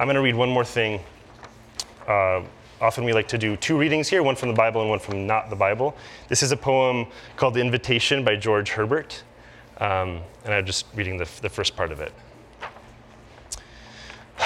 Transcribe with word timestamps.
I'm 0.00 0.06
going 0.06 0.14
to 0.14 0.22
read 0.22 0.34
one 0.34 0.48
more 0.48 0.64
thing. 0.64 0.98
Uh, 2.08 2.42
often 2.80 3.04
we 3.04 3.12
like 3.12 3.28
to 3.28 3.36
do 3.36 3.54
two 3.56 3.76
readings 3.76 4.08
here, 4.08 4.22
one 4.22 4.34
from 4.34 4.48
the 4.48 4.54
Bible 4.54 4.80
and 4.80 4.88
one 4.88 4.98
from 4.98 5.26
not 5.26 5.50
the 5.50 5.56
Bible. 5.56 5.94
This 6.28 6.42
is 6.42 6.52
a 6.52 6.56
poem 6.56 7.06
called 7.36 7.52
The 7.52 7.60
Invitation 7.60 8.24
by 8.24 8.36
George 8.36 8.70
Herbert. 8.70 9.22
Um, 9.76 10.22
and 10.46 10.54
I'm 10.54 10.64
just 10.64 10.86
reading 10.94 11.18
the, 11.18 11.28
the 11.42 11.50
first 11.50 11.76
part 11.76 11.92
of 11.92 12.00
it. 12.00 12.14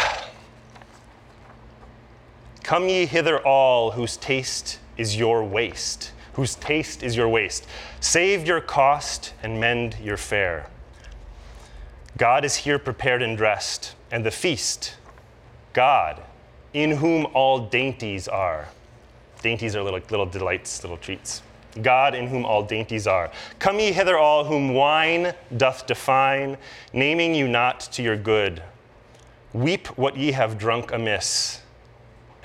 Come 2.65 2.89
ye 2.89 3.07
hither 3.07 3.39
all 3.39 3.93
whose 3.93 4.17
taste 4.17 4.81
is 4.97 5.17
your 5.17 5.45
waste, 5.45 6.11
whose 6.33 6.57
taste 6.57 7.05
is 7.05 7.15
your 7.15 7.29
waste. 7.29 7.65
Save 8.01 8.45
your 8.45 8.61
cost 8.61 9.35
and 9.41 9.61
mend 9.61 9.99
your 10.03 10.17
fare. 10.17 10.69
God 12.17 12.45
is 12.45 12.57
here 12.57 12.81
prepared 12.81 13.23
and 13.23 13.37
dressed, 13.37 13.95
and 14.11 14.27
the 14.27 14.33
feast, 14.33 14.97
God, 15.75 16.23
in 16.73 16.93
whom 16.93 17.27
all 17.35 17.59
dainties 17.59 18.27
are. 18.27 18.69
Dainties 19.43 19.77
are 19.77 19.83
little, 19.83 20.01
little 20.09 20.25
delights, 20.25 20.83
little 20.83 20.97
treats. 20.97 21.43
God 21.83 22.15
in 22.15 22.29
whom 22.29 22.45
all 22.47 22.63
dainties 22.63 23.07
are. 23.07 23.31
Come 23.59 23.81
ye 23.81 23.93
hither 23.93 24.17
all 24.17 24.45
whom 24.45 24.75
wine 24.75 25.35
doth 25.57 25.87
define, 25.87 26.57
naming 26.93 27.35
you 27.35 27.49
not 27.49 27.81
to 27.81 28.03
your 28.03 28.17
good. 28.17 28.63
Weep 29.53 29.89
what 29.99 30.17
ye 30.17 30.33
have 30.33 30.57
drunk 30.57 30.93
amiss, 30.93 31.61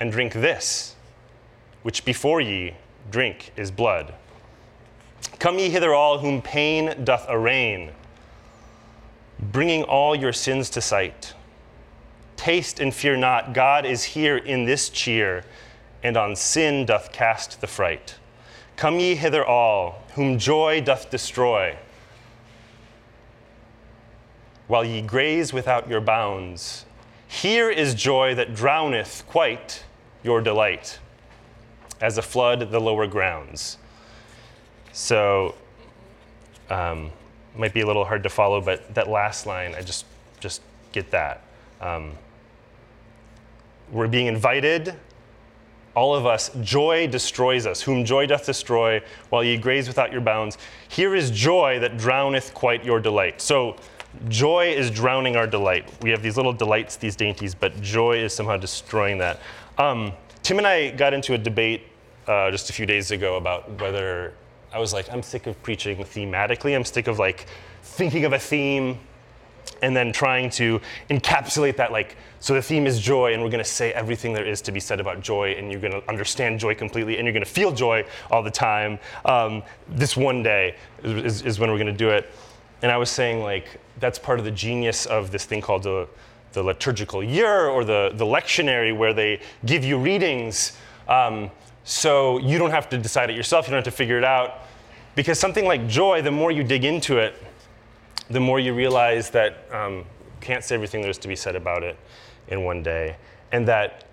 and 0.00 0.10
drink 0.10 0.32
this, 0.32 0.96
which 1.82 2.04
before 2.04 2.40
ye 2.40 2.74
drink 3.10 3.52
is 3.56 3.70
blood. 3.70 4.14
Come 5.38 5.58
ye 5.58 5.70
hither 5.70 5.94
all 5.94 6.18
whom 6.18 6.42
pain 6.42 7.04
doth 7.04 7.26
arraign, 7.28 7.92
bringing 9.38 9.84
all 9.84 10.16
your 10.16 10.32
sins 10.32 10.68
to 10.70 10.80
sight. 10.80 11.34
Taste 12.40 12.80
and 12.80 12.94
fear 12.94 13.18
not, 13.18 13.52
God 13.52 13.84
is 13.84 14.02
here 14.02 14.38
in 14.38 14.64
this 14.64 14.88
cheer, 14.88 15.44
and 16.02 16.16
on 16.16 16.34
sin 16.34 16.86
doth 16.86 17.12
cast 17.12 17.60
the 17.60 17.66
fright. 17.66 18.14
Come 18.76 18.98
ye 18.98 19.14
hither 19.14 19.44
all, 19.44 20.02
whom 20.14 20.38
joy 20.38 20.80
doth 20.80 21.10
destroy, 21.10 21.76
while 24.68 24.82
ye 24.82 25.02
graze 25.02 25.52
without 25.52 25.86
your 25.86 26.00
bounds. 26.00 26.86
Here 27.28 27.68
is 27.68 27.94
joy 27.94 28.34
that 28.36 28.54
drowneth 28.54 29.22
quite 29.26 29.84
your 30.22 30.40
delight, 30.40 30.98
as 32.00 32.16
a 32.16 32.22
flood 32.22 32.70
the 32.70 32.80
lower 32.80 33.06
grounds. 33.06 33.76
So, 34.92 35.56
um, 36.70 37.10
might 37.54 37.74
be 37.74 37.82
a 37.82 37.86
little 37.86 38.06
hard 38.06 38.22
to 38.22 38.30
follow, 38.30 38.62
but 38.62 38.94
that 38.94 39.10
last 39.10 39.44
line, 39.44 39.74
I 39.74 39.82
just 39.82 40.06
just 40.40 40.62
get 40.92 41.10
that. 41.10 41.42
Um, 41.82 42.14
we're 43.90 44.08
being 44.08 44.26
invited 44.26 44.94
all 45.94 46.14
of 46.14 46.24
us, 46.24 46.50
joy 46.60 47.08
destroys 47.08 47.66
us, 47.66 47.82
whom 47.82 48.04
joy 48.04 48.26
doth 48.26 48.46
destroy, 48.46 49.02
while 49.30 49.42
ye 49.42 49.56
graze 49.56 49.88
without 49.88 50.12
your 50.12 50.20
bounds. 50.20 50.56
Here 50.88 51.14
is 51.14 51.30
joy 51.30 51.80
that 51.80 51.98
drowneth 51.98 52.54
quite 52.54 52.84
your 52.84 53.00
delight. 53.00 53.40
So, 53.40 53.76
joy 54.28 54.68
is 54.68 54.90
drowning 54.90 55.36
our 55.36 55.46
delight. 55.46 55.92
We 56.02 56.10
have 56.10 56.22
these 56.22 56.36
little 56.36 56.52
delights, 56.52 56.96
these 56.96 57.16
dainties, 57.16 57.54
but 57.54 57.80
joy 57.80 58.18
is 58.18 58.32
somehow 58.32 58.56
destroying 58.56 59.18
that. 59.18 59.40
Um, 59.78 60.12
Tim 60.42 60.58
and 60.58 60.66
I 60.66 60.90
got 60.90 61.12
into 61.12 61.34
a 61.34 61.38
debate 61.38 61.82
uh, 62.26 62.50
just 62.50 62.70
a 62.70 62.72
few 62.72 62.86
days 62.86 63.10
ago 63.10 63.36
about 63.36 63.80
whether 63.80 64.34
I 64.72 64.78
was 64.78 64.92
like, 64.92 65.10
I'm 65.12 65.22
sick 65.22 65.46
of 65.46 65.60
preaching 65.62 65.98
thematically. 65.98 66.74
I'm 66.74 66.84
sick 66.84 67.08
of 67.08 67.18
like 67.18 67.46
thinking 67.82 68.24
of 68.24 68.32
a 68.32 68.38
theme 68.38 68.98
and 69.82 69.96
then 69.96 70.12
trying 70.12 70.50
to 70.50 70.80
encapsulate 71.08 71.76
that 71.76 71.92
like 71.92 72.16
so 72.40 72.54
the 72.54 72.62
theme 72.62 72.86
is 72.86 72.98
joy 72.98 73.34
and 73.34 73.42
we're 73.42 73.50
going 73.50 73.62
to 73.62 73.70
say 73.70 73.92
everything 73.92 74.32
there 74.32 74.46
is 74.46 74.62
to 74.62 74.72
be 74.72 74.80
said 74.80 74.98
about 74.98 75.20
joy 75.20 75.52
and 75.52 75.70
you're 75.70 75.80
going 75.80 75.92
to 75.92 76.08
understand 76.08 76.58
joy 76.58 76.74
completely 76.74 77.18
and 77.18 77.26
you're 77.26 77.34
going 77.34 77.44
to 77.44 77.50
feel 77.50 77.70
joy 77.70 78.04
all 78.30 78.42
the 78.42 78.50
time. 78.50 78.98
Um, 79.26 79.62
this 79.88 80.16
one 80.16 80.42
day 80.42 80.76
is, 81.02 81.42
is 81.42 81.58
when 81.58 81.70
we're 81.70 81.76
going 81.76 81.86
to 81.86 81.92
do 81.92 82.08
it. 82.08 82.30
And 82.82 82.90
i 82.90 82.96
was 82.96 83.10
saying 83.10 83.42
like 83.42 83.78
that's 83.98 84.18
part 84.18 84.38
of 84.38 84.46
the 84.46 84.50
genius 84.50 85.04
of 85.04 85.30
this 85.30 85.44
thing 85.44 85.60
called 85.60 85.82
the, 85.82 86.08
the 86.52 86.62
liturgical 86.62 87.22
year 87.22 87.66
or 87.66 87.84
the, 87.84 88.12
the 88.14 88.24
lectionary 88.24 88.96
where 88.96 89.12
they 89.12 89.40
give 89.66 89.84
you 89.84 89.98
readings. 89.98 90.78
Um, 91.08 91.50
so 91.84 92.38
you 92.38 92.56
don't 92.56 92.70
have 92.70 92.88
to 92.88 92.96
decide 92.96 93.28
it 93.28 93.36
yourself. 93.36 93.66
You 93.66 93.72
don't 93.72 93.84
have 93.84 93.92
to 93.92 93.96
figure 93.96 94.16
it 94.16 94.24
out. 94.24 94.60
Because 95.14 95.38
something 95.38 95.66
like 95.66 95.86
joy 95.88 96.22
the 96.22 96.30
more 96.30 96.50
you 96.50 96.64
dig 96.64 96.86
into 96.86 97.18
it 97.18 97.34
the 98.30 98.40
more 98.40 98.60
you 98.60 98.72
realize 98.72 99.30
that 99.30 99.66
um, 99.72 100.04
can't 100.40 100.64
say 100.64 100.74
everything 100.74 101.02
there's 101.02 101.18
to 101.18 101.28
be 101.28 101.36
said 101.36 101.56
about 101.56 101.82
it 101.82 101.96
in 102.48 102.64
one 102.64 102.82
day, 102.82 103.16
and 103.52 103.66
that 103.68 104.04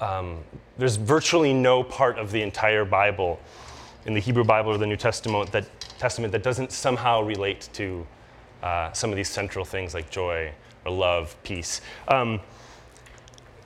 um, 0.00 0.38
there's 0.78 0.96
virtually 0.96 1.52
no 1.52 1.82
part 1.82 2.18
of 2.18 2.32
the 2.32 2.42
entire 2.42 2.84
Bible, 2.84 3.38
in 4.06 4.14
the 4.14 4.20
Hebrew 4.20 4.44
Bible 4.44 4.70
or 4.70 4.78
the 4.78 4.86
New 4.86 4.96
Testament, 4.96 5.52
that 5.52 5.66
Testament 5.98 6.32
that 6.32 6.42
doesn't 6.42 6.72
somehow 6.72 7.22
relate 7.22 7.68
to 7.74 8.06
uh, 8.62 8.92
some 8.92 9.10
of 9.10 9.16
these 9.16 9.28
central 9.28 9.64
things 9.64 9.94
like 9.94 10.10
joy 10.10 10.50
or 10.84 10.92
love, 10.92 11.36
peace. 11.42 11.80
Um, 12.08 12.40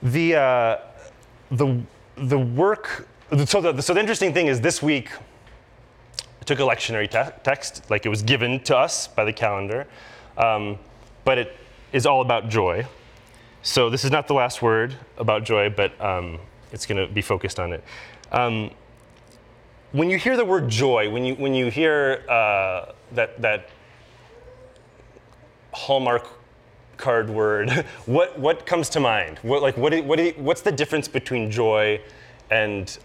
the 0.01 0.35
uh, 0.35 0.77
the 1.51 1.79
the 2.15 2.37
work. 2.37 3.07
So 3.45 3.61
the, 3.61 3.81
so 3.81 3.93
the 3.93 3.99
interesting 3.99 4.33
thing 4.33 4.47
is 4.47 4.61
this 4.61 4.83
week 4.83 5.09
I 6.43 6.45
took 6.45 6.59
a 6.59 6.63
lectionary 6.63 7.09
te- 7.09 7.33
text, 7.43 7.89
like 7.89 8.05
it 8.05 8.09
was 8.09 8.21
given 8.21 8.59
to 8.65 8.75
us 8.75 9.07
by 9.07 9.23
the 9.23 9.31
calendar, 9.31 9.87
um, 10.37 10.77
but 11.23 11.37
it 11.37 11.55
is 11.93 12.05
all 12.05 12.21
about 12.21 12.49
joy. 12.49 12.85
So 13.61 13.89
this 13.89 14.03
is 14.03 14.11
not 14.11 14.27
the 14.27 14.33
last 14.33 14.61
word 14.61 14.93
about 15.17 15.45
joy, 15.45 15.69
but 15.69 15.99
um, 16.03 16.39
it's 16.73 16.85
going 16.85 16.97
to 16.97 17.13
be 17.13 17.21
focused 17.21 17.61
on 17.61 17.71
it. 17.71 17.81
Um, 18.33 18.71
when 19.93 20.09
you 20.09 20.17
hear 20.17 20.35
the 20.35 20.43
word 20.43 20.67
joy, 20.67 21.09
when 21.09 21.23
you 21.23 21.35
when 21.35 21.53
you 21.53 21.71
hear 21.71 22.25
uh, 22.27 22.91
that 23.13 23.41
that 23.41 23.69
hallmark 25.71 26.27
card 26.97 27.29
word, 27.29 27.71
what 28.05 28.37
what 28.37 28.65
comes 28.65 28.89
to 28.89 28.99
mind? 28.99 29.39
What 29.43 29.61
like 29.61 29.77
what 29.77 29.97
what 30.03 30.19
what's 30.37 30.61
the 30.61 30.73
difference 30.73 31.07
between 31.07 31.49
joy 31.49 32.01
and 32.51 32.97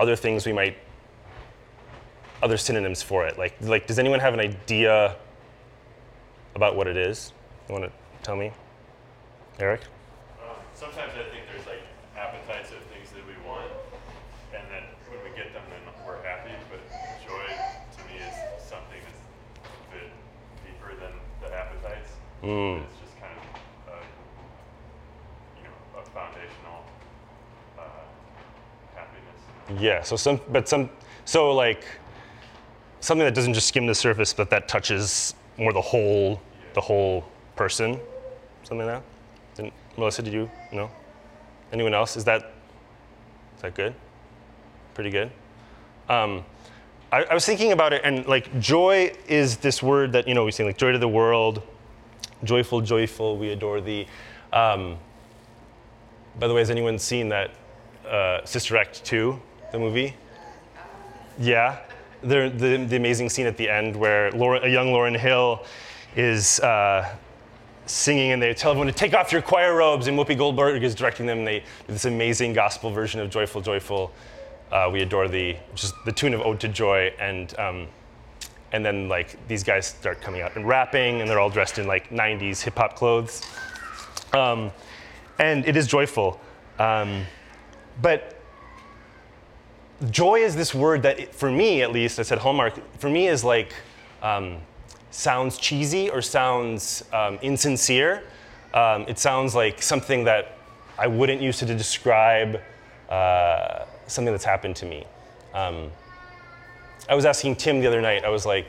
other 0.00 0.16
things 0.16 0.44
we 0.44 0.52
might 0.52 0.76
other 2.42 2.56
synonyms 2.56 3.02
for 3.02 3.26
it? 3.26 3.38
Like, 3.38 3.56
like, 3.60 3.86
does 3.86 3.98
anyone 3.98 4.20
have 4.20 4.34
an 4.34 4.40
idea 4.40 5.16
about 6.54 6.76
what 6.76 6.86
it 6.86 6.96
is? 6.96 7.32
You 7.68 7.74
want 7.74 7.84
to 7.84 7.92
tell 8.22 8.36
me, 8.36 8.52
Eric? 9.58 9.82
Um, 10.42 10.56
sometimes 10.74 11.12
I 11.14 11.24
think 11.30 11.44
there's 11.50 11.66
like 11.66 11.82
appetites 12.16 12.70
of 12.70 12.78
things 12.92 13.10
that 13.10 13.26
we 13.26 13.34
want, 13.48 13.70
and 14.54 14.62
then 14.70 14.82
when 15.08 15.22
we 15.24 15.36
get 15.36 15.52
them, 15.52 15.62
then 15.70 15.80
we're 16.06 16.22
happy. 16.22 16.52
But 16.70 16.80
joy 17.26 17.44
to 17.46 18.00
me 18.08 18.20
is 18.20 18.34
something 18.62 19.00
that's 19.04 19.22
a 19.64 19.94
bit 19.94 20.10
deeper 20.64 20.94
than 21.00 21.12
the 21.40 21.54
appetites. 21.54 22.10
Mm. 22.42 22.82
It's 22.82 23.00
just 23.00 23.20
kind 23.20 23.32
of, 23.32 23.92
a, 23.92 23.98
you 25.58 25.64
know, 25.64 26.00
a 26.00 26.04
foundational 26.10 26.84
uh, 27.78 27.82
happiness. 28.94 29.82
Yeah. 29.82 30.02
So 30.02 30.16
some, 30.16 30.40
but 30.50 30.68
some, 30.68 30.90
so 31.24 31.52
like 31.54 31.84
something 33.06 33.24
that 33.24 33.34
doesn't 33.34 33.54
just 33.54 33.68
skim 33.68 33.86
the 33.86 33.94
surface, 33.94 34.34
but 34.34 34.50
that 34.50 34.66
touches 34.66 35.32
more 35.58 35.72
the 35.72 35.80
whole, 35.80 36.40
the 36.74 36.80
whole 36.80 37.24
person, 37.54 38.00
something 38.64 38.84
like 38.84 39.00
that. 39.56 39.72
Melissa, 39.96 40.22
did 40.22 40.32
you 40.32 40.50
know? 40.72 40.90
Anyone 41.72 41.94
else? 41.94 42.16
Is 42.16 42.24
that, 42.24 42.52
is 43.54 43.62
that 43.62 43.74
good? 43.74 43.94
Pretty 44.94 45.10
good. 45.10 45.30
Um, 46.08 46.44
I, 47.12 47.22
I, 47.22 47.34
was 47.34 47.46
thinking 47.46 47.70
about 47.70 47.92
it, 47.92 48.02
and 48.04 48.26
like 48.26 48.58
joy 48.58 49.12
is 49.28 49.56
this 49.58 49.82
word 49.82 50.12
that 50.12 50.26
you 50.28 50.34
know 50.34 50.44
we 50.44 50.50
say 50.50 50.64
like 50.64 50.76
joy 50.76 50.92
to 50.92 50.98
the 50.98 51.08
world, 51.08 51.62
joyful, 52.44 52.80
joyful, 52.80 53.36
we 53.36 53.50
adore 53.50 53.80
thee. 53.80 54.06
Um, 54.52 54.98
by 56.38 56.48
the 56.48 56.54
way, 56.54 56.60
has 56.60 56.70
anyone 56.70 56.98
seen 56.98 57.28
that 57.30 57.52
uh, 58.06 58.44
Sister 58.44 58.76
Act 58.76 59.04
2, 59.04 59.40
the 59.72 59.78
movie? 59.78 60.14
Yeah 61.38 61.78
the, 62.22 62.52
the, 62.56 62.84
the, 62.84 62.96
amazing 62.96 63.28
scene 63.28 63.46
at 63.46 63.56
the 63.56 63.68
end 63.68 63.94
where 63.94 64.28
a 64.28 64.68
young 64.68 64.88
Lauryn 64.88 65.16
Hill 65.16 65.64
is 66.16 66.60
uh, 66.60 67.08
singing 67.86 68.32
and 68.32 68.42
they 68.42 68.52
tell 68.54 68.70
everyone 68.72 68.88
to 68.88 68.92
take 68.92 69.14
off 69.14 69.32
your 69.32 69.42
choir 69.42 69.76
robes 69.76 70.06
and 70.06 70.18
Whoopi 70.18 70.36
Goldberg 70.36 70.82
is 70.82 70.94
directing 70.94 71.26
them. 71.26 71.44
They 71.44 71.60
do 71.60 71.92
this 71.92 72.04
amazing 72.04 72.52
gospel 72.52 72.90
version 72.90 73.20
of 73.20 73.30
Joyful, 73.30 73.60
Joyful, 73.60 74.12
uh, 74.72 74.90
We 74.92 75.02
Adore 75.02 75.28
Thee, 75.28 75.58
is 75.74 75.92
the 76.04 76.12
tune 76.12 76.34
of 76.34 76.40
Ode 76.40 76.60
to 76.60 76.68
Joy. 76.68 77.14
And, 77.20 77.56
um, 77.58 77.88
and 78.72 78.84
then 78.84 79.08
like 79.08 79.36
these 79.48 79.62
guys 79.62 79.86
start 79.86 80.20
coming 80.20 80.42
out 80.42 80.56
and 80.56 80.66
rapping 80.66 81.20
and 81.20 81.30
they're 81.30 81.40
all 81.40 81.50
dressed 81.50 81.78
in 81.78 81.86
like 81.86 82.10
90s 82.10 82.62
hip 82.62 82.76
hop 82.76 82.96
clothes. 82.96 83.42
Um, 84.32 84.72
and 85.38 85.66
it 85.66 85.76
is 85.76 85.86
joyful. 85.86 86.40
Um, 86.78 87.24
but 88.02 88.35
joy 90.10 90.36
is 90.36 90.54
this 90.56 90.74
word 90.74 91.02
that, 91.02 91.34
for 91.34 91.50
me 91.50 91.82
at 91.82 91.92
least, 91.92 92.18
I 92.18 92.22
said 92.22 92.38
hallmark, 92.38 92.74
for 92.98 93.08
me 93.08 93.28
is 93.28 93.44
like, 93.44 93.74
um, 94.22 94.58
sounds 95.10 95.58
cheesy 95.58 96.10
or 96.10 96.20
sounds 96.20 97.04
um, 97.12 97.38
insincere. 97.42 98.22
Um, 98.74 99.02
it 99.02 99.18
sounds 99.18 99.54
like 99.54 99.80
something 99.80 100.24
that 100.24 100.58
I 100.98 101.06
wouldn't 101.06 101.40
use 101.40 101.58
to 101.58 101.66
describe 101.66 102.60
uh, 103.08 103.84
something 104.06 104.32
that's 104.32 104.44
happened 104.44 104.76
to 104.76 104.86
me. 104.86 105.04
Um, 105.54 105.90
I 107.08 107.14
was 107.14 107.24
asking 107.24 107.56
Tim 107.56 107.80
the 107.80 107.86
other 107.86 108.02
night, 108.02 108.24
I 108.24 108.28
was 108.28 108.44
like, 108.44 108.66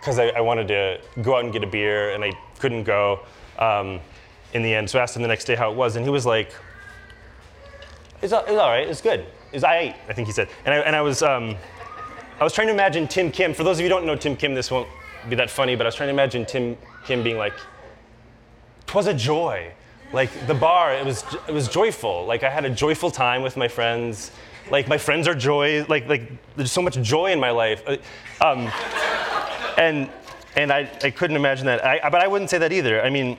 because 0.00 0.18
I, 0.18 0.28
I, 0.28 0.40
wanted 0.40 0.68
to 0.68 1.00
go 1.22 1.36
out 1.36 1.42
and 1.42 1.52
get 1.52 1.64
a 1.64 1.66
beer 1.66 2.10
and 2.10 2.22
I 2.22 2.32
couldn't 2.60 2.84
go 2.84 3.20
um, 3.58 3.98
in 4.52 4.62
the 4.62 4.72
end. 4.72 4.88
So 4.88 4.98
I 5.00 5.02
asked 5.02 5.16
him 5.16 5.22
the 5.22 5.28
next 5.28 5.46
day 5.46 5.56
how 5.56 5.72
it 5.72 5.76
was, 5.76 5.96
and 5.96 6.04
he 6.04 6.10
was 6.10 6.24
like, 6.24 6.54
it's 8.22 8.32
all, 8.32 8.42
it's 8.42 8.50
all 8.50 8.70
right, 8.70 8.86
it's 8.86 9.00
good. 9.00 9.26
It's 9.52 9.64
I 9.64 9.78
ate, 9.78 9.94
I 10.08 10.12
think 10.12 10.26
he 10.26 10.32
said. 10.32 10.48
And 10.64 10.74
I, 10.74 10.78
and 10.78 10.96
I 10.96 11.00
was, 11.00 11.22
um, 11.22 11.56
I 12.40 12.44
was 12.44 12.52
trying 12.52 12.66
to 12.68 12.72
imagine 12.72 13.08
Tim 13.08 13.30
Kim. 13.30 13.54
For 13.54 13.64
those 13.64 13.78
of 13.78 13.80
you 13.80 13.86
who 13.86 13.90
don't 13.90 14.06
know 14.06 14.16
Tim 14.16 14.36
Kim, 14.36 14.54
this 14.54 14.70
won't 14.70 14.88
be 15.28 15.36
that 15.36 15.50
funny, 15.50 15.76
but 15.76 15.86
I 15.86 15.88
was 15.88 15.94
trying 15.94 16.08
to 16.08 16.12
imagine 16.12 16.44
Tim 16.44 16.76
Kim 17.04 17.22
being 17.22 17.38
like, 17.38 17.54
"Twas 18.86 19.06
a 19.06 19.14
joy." 19.14 19.72
Like 20.12 20.30
the 20.46 20.54
bar, 20.54 20.94
it 20.94 21.04
was 21.04 21.24
it 21.48 21.52
was 21.52 21.68
joyful. 21.68 22.26
Like 22.26 22.42
I 22.42 22.50
had 22.50 22.64
a 22.64 22.70
joyful 22.70 23.10
time 23.10 23.42
with 23.42 23.56
my 23.56 23.68
friends. 23.68 24.30
Like 24.70 24.88
my 24.88 24.98
friends 24.98 25.26
are 25.26 25.34
joy. 25.34 25.84
Like 25.88 26.08
like 26.08 26.30
there's 26.56 26.72
so 26.72 26.82
much 26.82 27.00
joy 27.00 27.32
in 27.32 27.40
my 27.40 27.50
life. 27.50 27.82
Uh, 27.86 27.96
um, 28.44 28.70
and 29.78 30.08
and 30.56 30.72
I, 30.72 30.90
I 31.02 31.10
couldn't 31.10 31.36
imagine 31.36 31.66
that. 31.66 31.84
I, 31.84 32.08
but 32.08 32.22
I 32.22 32.26
wouldn't 32.28 32.50
say 32.50 32.58
that 32.58 32.72
either. 32.72 33.02
I 33.02 33.10
mean, 33.10 33.36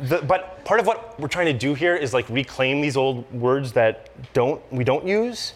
the, 0.00 0.18
but 0.18 0.64
part 0.64 0.80
of 0.80 0.86
what 0.86 1.18
we're 1.18 1.28
trying 1.28 1.46
to 1.46 1.52
do 1.52 1.74
here 1.74 1.94
is 1.96 2.12
like 2.12 2.28
reclaim 2.28 2.80
these 2.80 2.96
old 2.96 3.30
words 3.32 3.72
that 3.72 4.10
don't 4.32 4.60
we 4.72 4.84
don't 4.84 5.06
use. 5.06 5.54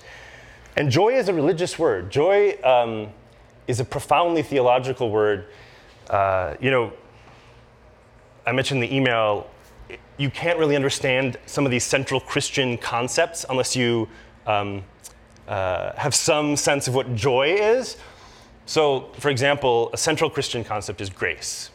And 0.76 0.90
joy 0.90 1.14
is 1.14 1.28
a 1.28 1.34
religious 1.34 1.78
word. 1.78 2.10
Joy 2.10 2.56
um, 2.62 3.08
is 3.66 3.80
a 3.80 3.84
profoundly 3.84 4.42
theological 4.42 5.10
word. 5.10 5.46
Uh, 6.08 6.54
you 6.60 6.70
know, 6.70 6.92
I 8.46 8.52
mentioned 8.52 8.82
the 8.82 8.94
email. 8.94 9.50
You 10.16 10.30
can't 10.30 10.58
really 10.58 10.76
understand 10.76 11.36
some 11.46 11.64
of 11.64 11.70
these 11.70 11.84
central 11.84 12.20
Christian 12.20 12.78
concepts 12.78 13.44
unless 13.48 13.74
you 13.74 14.08
um, 14.46 14.84
uh, 15.48 15.92
have 15.96 16.14
some 16.14 16.56
sense 16.56 16.88
of 16.88 16.94
what 16.94 17.14
joy 17.14 17.48
is. 17.48 17.96
So, 18.66 19.08
for 19.18 19.30
example, 19.30 19.90
a 19.92 19.96
central 19.96 20.30
Christian 20.30 20.62
concept 20.62 21.00
is 21.00 21.10
grace. 21.10 21.70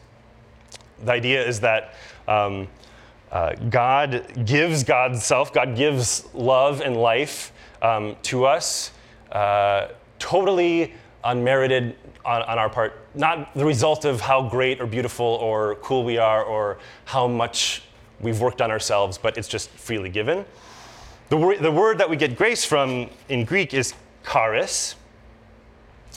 The 1.03 1.11
idea 1.11 1.45
is 1.45 1.59
that 1.59 1.93
um, 2.27 2.67
uh, 3.31 3.53
God 3.69 4.45
gives 4.45 4.83
God's 4.83 5.23
self, 5.23 5.53
God 5.53 5.75
gives 5.75 6.25
love 6.33 6.81
and 6.81 6.95
life 6.95 7.51
um, 7.81 8.15
to 8.23 8.45
us, 8.45 8.91
uh, 9.31 9.87
totally 10.19 10.93
unmerited 11.23 11.95
on, 12.23 12.41
on, 12.43 12.57
our 12.57 12.69
part, 12.69 13.05
not 13.13 13.53
the 13.55 13.65
result 13.65 14.05
of 14.05 14.21
how 14.21 14.47
great 14.47 14.79
or 14.79 14.85
beautiful 14.85 15.25
or 15.25 15.75
cool 15.75 16.03
we 16.03 16.17
are 16.17 16.43
or 16.43 16.77
how 17.05 17.27
much 17.27 17.83
we've 18.19 18.39
worked 18.39 18.61
on 18.61 18.71
ourselves, 18.71 19.17
but 19.17 19.37
it's 19.37 19.47
just 19.47 19.69
freely 19.71 20.09
given. 20.09 20.45
The, 21.29 21.37
wor- 21.37 21.57
the 21.57 21.71
word 21.71 21.97
that 21.97 22.09
we 22.09 22.15
get 22.15 22.37
grace 22.37 22.63
from 22.63 23.09
in 23.29 23.45
Greek 23.45 23.73
is 23.73 23.93
charis. 24.31 24.95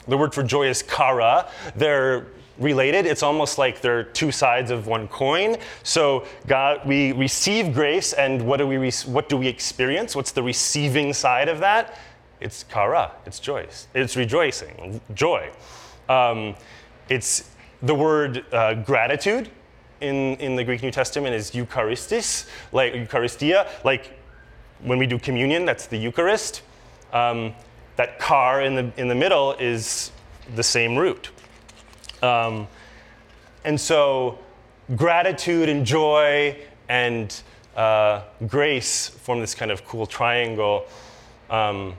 The 0.07 0.17
word 0.17 0.33
for 0.33 0.43
joy 0.43 0.67
is 0.67 0.83
chara. 0.83 1.49
They're 1.75 2.27
related. 2.59 3.05
It's 3.05 3.23
almost 3.23 3.57
like 3.57 3.81
they're 3.81 4.03
two 4.03 4.31
sides 4.31 4.71
of 4.71 4.87
one 4.87 5.07
coin. 5.07 5.57
So 5.83 6.25
God, 6.47 6.85
we 6.85 7.13
receive 7.13 7.73
grace, 7.73 8.13
and 8.13 8.45
what 8.45 8.57
do 8.57 8.67
we 8.67 8.91
what 9.05 9.29
do 9.29 9.37
we 9.37 9.47
experience? 9.47 10.15
What's 10.15 10.31
the 10.31 10.43
receiving 10.43 11.13
side 11.13 11.49
of 11.49 11.59
that? 11.59 11.97
It's 12.39 12.63
chara. 12.63 13.11
It's 13.25 13.39
joy. 13.39 13.67
It's 13.93 14.15
rejoicing, 14.15 15.01
joy. 15.13 15.49
Um, 16.07 16.55
it's 17.09 17.49
the 17.81 17.95
word 17.95 18.45
uh, 18.53 18.75
gratitude 18.75 19.49
in, 20.01 20.35
in 20.37 20.55
the 20.55 20.63
Greek 20.63 20.81
New 20.81 20.91
Testament 20.91 21.35
is 21.35 21.51
Eucharistis, 21.51 22.47
like 22.71 22.93
Eucharistia, 22.93 23.67
like 23.83 24.17
when 24.81 24.97
we 24.97 25.05
do 25.05 25.19
communion, 25.19 25.65
that's 25.65 25.87
the 25.87 25.97
Eucharist. 25.97 26.61
Um, 27.11 27.53
that 27.95 28.19
car 28.19 28.61
in 28.61 28.75
the, 28.75 28.91
in 28.97 29.07
the 29.07 29.15
middle 29.15 29.53
is 29.53 30.11
the 30.55 30.63
same 30.63 30.95
root. 30.95 31.31
Um, 32.21 32.67
and 33.63 33.79
so 33.79 34.39
gratitude 34.95 35.69
and 35.69 35.85
joy 35.85 36.57
and 36.87 37.41
uh, 37.75 38.23
grace 38.47 39.09
form 39.09 39.39
this 39.39 39.55
kind 39.55 39.71
of 39.71 39.85
cool 39.85 40.05
triangle 40.05 40.85
um, 41.49 41.93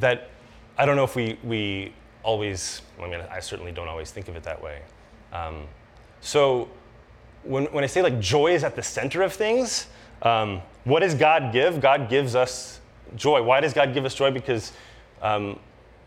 that 0.00 0.30
I 0.76 0.86
don't 0.86 0.96
know 0.96 1.04
if 1.04 1.14
we, 1.14 1.38
we 1.44 1.92
always, 2.22 2.82
I 3.00 3.08
mean, 3.08 3.20
I 3.30 3.40
certainly 3.40 3.70
don't 3.70 3.88
always 3.88 4.10
think 4.10 4.28
of 4.28 4.36
it 4.36 4.42
that 4.44 4.60
way. 4.62 4.80
Um, 5.32 5.64
so 6.20 6.68
when, 7.44 7.66
when 7.66 7.84
I 7.84 7.86
say 7.86 8.02
like 8.02 8.18
joy 8.18 8.54
is 8.54 8.64
at 8.64 8.74
the 8.74 8.82
center 8.82 9.22
of 9.22 9.32
things, 9.32 9.86
um, 10.22 10.62
what 10.84 11.00
does 11.00 11.14
God 11.14 11.52
give? 11.52 11.80
God 11.80 12.08
gives 12.08 12.34
us 12.34 12.80
joy. 13.14 13.42
Why 13.42 13.60
does 13.60 13.72
God 13.72 13.92
give 13.94 14.04
us 14.04 14.14
joy? 14.14 14.30
Because 14.30 14.72
um, 15.22 15.58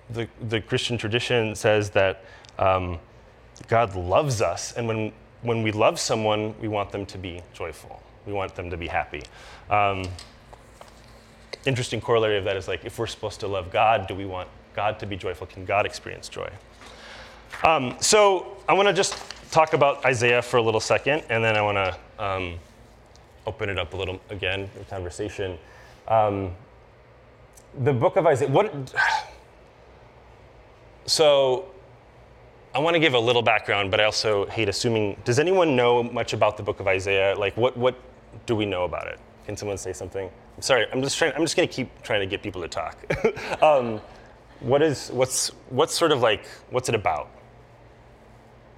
the, 0.10 0.28
the 0.50 0.60
Christian 0.60 0.98
tradition 0.98 1.56
says 1.56 1.92
that 1.92 2.24
um, 2.58 3.00
God 3.68 3.96
loves 3.96 4.42
us, 4.42 4.74
and 4.74 4.88
when, 4.88 5.12
when 5.42 5.64
we 5.64 5.72
love 5.72 6.00
someone, 6.00 6.54
we 6.60 6.68
want 6.68 6.92
them 6.92 7.06
to 7.08 7.18
be 7.18 7.42
joyful. 7.54 8.02
We 8.26 8.34
want 8.34 8.56
them 8.56 8.70
to 8.70 8.78
be 8.78 8.88
happy. 8.88 9.24
Um, 9.70 10.06
interesting 11.66 12.00
corollary 12.00 12.38
of 12.38 12.44
that 12.46 12.56
is 12.56 12.68
like, 12.68 12.86
if 12.86 13.00
we're 13.00 13.08
supposed 13.08 13.40
to 13.42 13.48
love 13.48 13.72
God, 13.72 14.08
do 14.08 14.16
we 14.16 14.26
want 14.26 14.48
God 14.74 15.00
to 15.00 15.06
be 15.06 15.16
joyful? 15.16 15.48
Can 15.48 15.66
God 15.66 15.86
experience 15.86 16.30
joy? 16.30 16.50
Um, 17.64 17.96
so 18.00 18.58
I 18.70 18.74
want 18.74 18.88
to 18.88 18.94
just 18.94 19.16
talk 19.52 19.74
about 19.74 20.06
Isaiah 20.06 20.42
for 20.42 20.58
a 20.58 20.62
little 20.62 20.80
second, 20.80 21.24
and 21.30 21.44
then 21.44 21.58
I 21.58 21.62
want 21.62 21.78
to 21.78 22.24
um, 22.24 22.60
open 23.46 23.70
it 23.70 23.80
up 23.80 23.94
a 23.94 23.98
little 23.98 24.20
again 24.30 24.70
in 24.78 24.86
conversation. 24.86 25.58
Um, 26.08 26.52
the 27.80 27.94
book 27.94 28.16
of 28.16 28.26
Isaiah. 28.26 28.50
What? 28.50 28.94
So 31.10 31.70
I 32.74 32.80
want 32.80 32.96
to 32.96 33.00
give 33.00 33.14
a 33.14 33.20
little 33.20 33.42
background, 33.42 33.92
but 33.92 34.00
I 34.00 34.04
also 34.04 34.46
hate 34.48 34.70
assuming. 34.70 35.18
Does 35.24 35.40
anyone 35.40 35.76
know 35.76 36.04
much 36.04 36.34
about 36.34 36.58
the 36.58 36.64
book 36.64 36.80
of 36.80 36.88
Isaiah? 36.88 37.36
Like, 37.38 37.56
what, 37.58 37.76
what 37.78 37.96
do 38.46 38.56
we 38.56 38.66
know 38.66 38.84
about 38.84 39.08
it? 39.08 39.20
Can 39.46 39.56
someone 39.56 39.78
say 39.78 39.94
something? 39.94 40.30
I'm 40.56 40.62
sorry, 40.62 40.86
I'm 40.92 41.02
just 41.02 41.18
trying. 41.18 41.34
I'm 41.34 41.42
just 41.42 41.56
going 41.56 41.68
to 41.68 41.74
keep 41.74 42.02
trying 42.04 42.20
to 42.20 42.26
get 42.26 42.44
people 42.44 42.62
to 42.62 42.68
talk. 42.68 42.98
um, 43.64 44.02
what 44.60 44.82
is 44.82 45.10
what's 45.10 45.50
what's 45.70 45.94
sort 45.94 46.12
of 46.12 46.22
like 46.22 46.46
what's 46.70 46.90
it 46.90 46.96
about? 46.96 47.30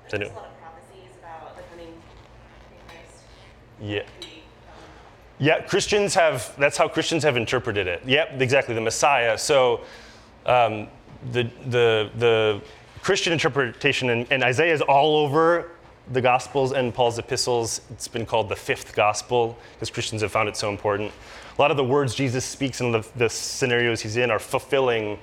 There's 0.09 0.30
a 0.30 0.33
lot 0.33 0.45
of 0.45 0.59
prophecies 0.59 1.12
about 1.19 1.56
the 1.56 1.63
coming 1.63 1.94
Christ. 2.88 3.24
Yeah. 3.81 4.03
Yeah, 5.41 5.62
Christians 5.62 6.13
have. 6.15 6.53
That's 6.57 6.77
how 6.77 6.89
Christians 6.89 7.24
have 7.24 7.38
interpreted 7.38 7.88
it. 7.88 8.03
Yep, 8.05 8.41
exactly. 8.41 8.75
The 8.75 8.81
Messiah. 8.81 9.38
So, 9.38 9.81
um, 10.46 10.89
the 11.31 11.43
the 11.67 12.10
the 12.17 12.62
Christian 13.01 13.34
interpretation, 13.34 14.10
and, 14.10 14.27
and 14.32 14.44
Isaiah 14.44 14.74
is 14.74 14.82
all 14.82 15.18
over 15.18 15.72
the 16.12 16.22
Gospels 16.22 16.74
and 16.74 16.94
Paul's 16.94 17.20
epistles. 17.20 17.82
It's 17.91 18.08
been 18.08 18.25
called 18.25 18.50
the 18.50 18.56
fifth 18.56 18.96
gospel 18.96 19.58
because 19.74 19.89
Christians 19.89 20.22
have 20.22 20.32
found 20.32 20.50
it 20.50 20.58
so 20.58 20.70
important. 20.70 21.12
A 21.58 21.62
lot 21.62 21.72
of 21.72 21.77
the 21.77 21.84
words 21.84 22.15
Jesus 22.15 22.46
speaks 22.46 22.82
and 22.82 22.94
the, 22.94 23.08
the 23.15 23.29
scenarios 23.29 24.01
he's 24.01 24.18
in 24.18 24.32
are 24.32 24.39
fulfilling. 24.39 25.20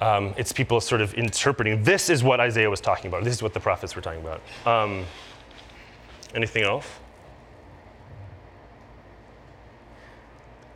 Um, 0.00 0.34
it's 0.36 0.52
people 0.52 0.80
sort 0.80 1.00
of 1.00 1.14
interpreting. 1.14 1.82
This 1.82 2.10
is 2.10 2.22
what 2.22 2.40
Isaiah 2.40 2.70
was 2.70 2.80
talking 2.80 3.08
about. 3.08 3.24
This 3.24 3.34
is 3.34 3.42
what 3.42 3.54
the 3.54 3.60
prophets 3.60 3.94
were 3.96 4.02
talking 4.02 4.20
about. 4.20 4.40
Um, 4.66 5.04
anything 6.34 6.64
else? 6.64 6.86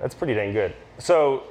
That's 0.00 0.14
pretty 0.14 0.34
dang 0.34 0.52
good. 0.52 0.74
So, 0.98 1.44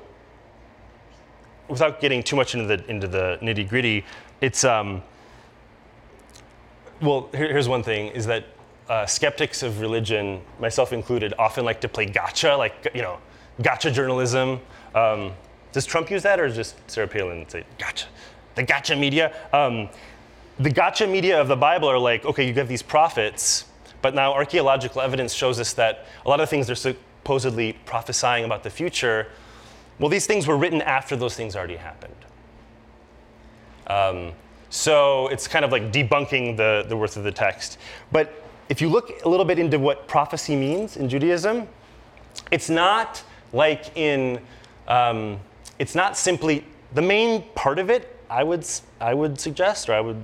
without 1.67 1.99
getting 1.99 2.23
too 2.23 2.35
much 2.35 2.55
into 2.55 2.67
the 2.67 2.89
into 2.89 3.07
the 3.07 3.37
nitty 3.41 3.67
gritty, 3.67 4.05
it's 4.41 4.63
um, 4.63 5.01
well. 7.01 7.29
Here, 7.31 7.47
here's 7.47 7.67
one 7.67 7.83
thing: 7.83 8.07
is 8.07 8.25
that 8.27 8.45
uh, 8.89 9.05
skeptics 9.05 9.63
of 9.63 9.81
religion, 9.81 10.41
myself 10.59 10.93
included, 10.93 11.33
often 11.39 11.65
like 11.65 11.81
to 11.81 11.87
play 11.87 12.05
gotcha, 12.05 12.55
like 12.55 12.87
you 12.93 13.01
know, 13.01 13.17
gotcha 13.61 13.91
journalism. 13.91 14.59
Um, 14.93 15.31
does 15.71 15.85
Trump 15.85 16.09
use 16.09 16.23
that, 16.23 16.39
or 16.39 16.49
just 16.49 16.75
Sarah 16.89 17.07
Palin 17.07 17.47
say 17.49 17.65
gotcha? 17.77 18.07
The 18.55 18.63
gotcha 18.63 18.95
media. 18.95 19.35
Um, 19.51 19.89
the 20.59 20.69
gotcha 20.69 21.05
media 21.05 21.39
of 21.39 21.49
the 21.49 21.55
Bible 21.55 21.89
are 21.89 21.99
like, 21.99 22.23
okay, 22.25 22.47
you 22.47 22.53
have 22.53 22.69
these 22.69 22.81
prophets, 22.81 23.65
but 24.01 24.15
now 24.15 24.33
archaeological 24.33 25.01
evidence 25.01 25.33
shows 25.33 25.59
us 25.59 25.73
that 25.73 26.05
a 26.25 26.29
lot 26.29 26.39
of 26.39 26.49
things 26.49 26.67
they're 26.67 26.75
supposedly 26.75 27.73
prophesying 27.85 28.45
about 28.45 28.63
the 28.63 28.69
future, 28.69 29.27
well, 29.99 30.09
these 30.09 30.25
things 30.25 30.47
were 30.47 30.57
written 30.57 30.81
after 30.81 31.15
those 31.15 31.35
things 31.35 31.55
already 31.55 31.77
happened. 31.77 32.15
Um, 33.87 34.33
so 34.69 35.27
it's 35.27 35.47
kind 35.47 35.63
of 35.63 35.71
like 35.71 35.91
debunking 35.91 36.57
the, 36.57 36.85
the 36.87 36.97
worth 36.97 37.17
of 37.17 37.23
the 37.23 37.31
text. 37.31 37.77
But 38.11 38.43
if 38.67 38.81
you 38.81 38.89
look 38.89 39.23
a 39.23 39.29
little 39.29 39.45
bit 39.45 39.59
into 39.59 39.79
what 39.79 40.07
prophecy 40.07 40.55
means 40.55 40.97
in 40.97 41.07
Judaism, 41.07 41.67
it's 42.51 42.69
not 42.69 43.23
like 43.53 43.95
in, 43.95 44.41
um, 44.87 45.39
it's 45.79 45.95
not 45.95 46.17
simply, 46.17 46.65
the 46.93 47.01
main 47.01 47.43
part 47.55 47.79
of 47.79 47.89
it, 47.89 48.19
I 48.29 48.43
would, 48.43 48.65
I 48.99 49.13
would 49.13 49.39
suggest, 49.39 49.87
or 49.87 49.93
I 49.93 50.01
would 50.01 50.21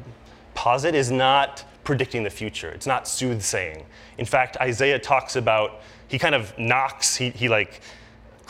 posit, 0.54 0.96
is 0.96 1.12
not 1.12 1.64
predicting 1.84 2.24
the 2.24 2.30
future. 2.30 2.70
It's 2.70 2.88
not 2.88 3.08
soothsaying. 3.08 3.86
In 4.18 4.26
fact, 4.26 4.58
Isaiah 4.58 5.00
talks 5.00 5.36
about 5.36 5.82
he 6.08 6.20
kind 6.20 6.36
of 6.36 6.58
knocks, 6.60 7.16
he, 7.16 7.30
he 7.30 7.48
like 7.48 7.82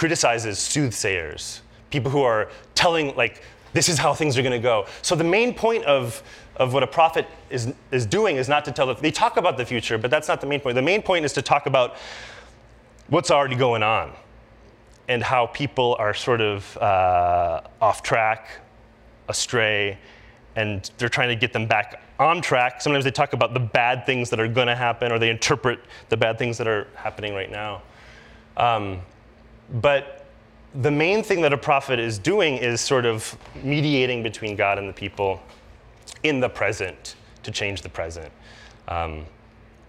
criticizes 0.01 0.58
soothsayers, 0.58 1.62
people 1.91 2.10
who 2.10 2.24
are 2.24 2.50
telling, 2.74 3.15
like, 3.15 3.43
this 3.74 3.88
is 3.88 4.00
how 4.00 4.15
things 4.15 4.36
are 4.36 4.41
going 4.41 4.51
to 4.51 4.58
go. 4.58 4.88
So 5.03 5.15
the 5.15 5.24
main 5.24 5.53
point 5.53 5.86
of, 5.86 6.24
of 6.55 6.74
what 6.74 6.81
a 6.81 6.88
prophet 6.88 7.27
is, 7.51 7.72
is 7.91 8.08
doing 8.08 8.38
is 8.38 8.50
not 8.50 8.65
to 8.65 8.72
tell, 8.72 8.88
the, 8.88 8.96
they 8.96 9.12
talk 9.12 9.38
about 9.38 9.58
the 9.58 9.65
future, 9.74 10.00
but 10.00 10.10
that's 10.10 10.27
not 10.27 10.41
the 10.41 10.48
main 10.48 10.60
point. 10.60 10.74
The 10.74 10.81
main 10.81 11.03
point 11.03 11.24
is 11.24 11.34
to 11.34 11.43
talk 11.43 11.67
about 11.67 11.98
what's 13.10 13.29
already 13.29 13.55
going 13.55 13.84
on 13.84 14.12
and 15.08 15.22
how 15.22 15.46
people 15.46 15.96
are 16.00 16.15
sort 16.15 16.41
of 16.41 16.75
uh, 16.79 17.62
off 17.79 18.01
track, 18.01 18.48
astray, 19.29 20.00
and 20.55 20.89
they're 20.98 21.10
trying 21.10 21.29
to 21.29 21.36
get 21.36 21.53
them 21.53 21.67
back 21.67 22.01
on 22.17 22.41
track. 22.41 22.81
Sometimes 22.81 23.03
they 23.03 23.12
talk 23.12 23.34
about 23.34 23.53
the 23.53 23.60
bad 23.60 24.08
things 24.08 24.31
that 24.31 24.39
are 24.39 24.48
going 24.48 24.65
to 24.65 24.75
happen, 24.75 25.12
or 25.12 25.20
they 25.20 25.29
interpret 25.29 25.79
the 26.10 26.17
bad 26.17 26.39
things 26.39 26.58
that 26.58 26.65
are 26.65 26.88
happening 26.96 27.36
right 27.36 27.51
now. 27.51 27.84
Um, 28.58 29.01
but 29.74 30.25
the 30.75 30.92
main 30.92 31.24
thing 31.24 31.42
that 31.42 31.54
a 31.54 31.58
prophet 31.58 32.00
is 32.00 32.18
doing 32.18 32.58
is 32.58 32.80
sort 32.82 33.06
of 33.06 33.38
mediating 33.63 34.24
between 34.24 34.56
God 34.56 34.78
and 34.78 34.88
the 34.88 34.94
people 34.94 35.42
in 36.24 36.40
the 36.40 36.50
present 36.50 37.16
to 37.44 37.51
change 37.51 37.82
the 37.82 37.90
present 37.90 38.32
um, 38.88 39.25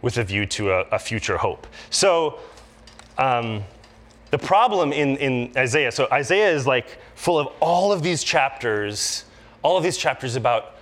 with 0.00 0.18
a 0.18 0.24
view 0.24 0.46
to 0.46 0.72
a, 0.72 0.80
a 0.92 0.98
future 0.98 1.36
hope. 1.36 1.66
So, 1.90 2.40
um, 3.18 3.62
the 4.30 4.38
problem 4.38 4.92
in, 4.92 5.18
in 5.18 5.52
Isaiah, 5.56 5.92
so 5.92 6.08
Isaiah 6.10 6.50
is 6.50 6.66
like 6.66 6.98
full 7.14 7.38
of 7.38 7.48
all 7.60 7.92
of 7.92 8.02
these 8.02 8.24
chapters, 8.24 9.26
all 9.62 9.76
of 9.76 9.84
these 9.84 9.98
chapters 9.98 10.36
about 10.36 10.76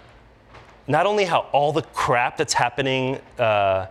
not 0.87 1.05
only 1.05 1.25
how 1.25 1.41
all 1.53 1.73
the 1.73 1.83
crap 1.83 2.37
that's 2.37 2.55
happening 2.55 3.19
uh, 3.41 3.87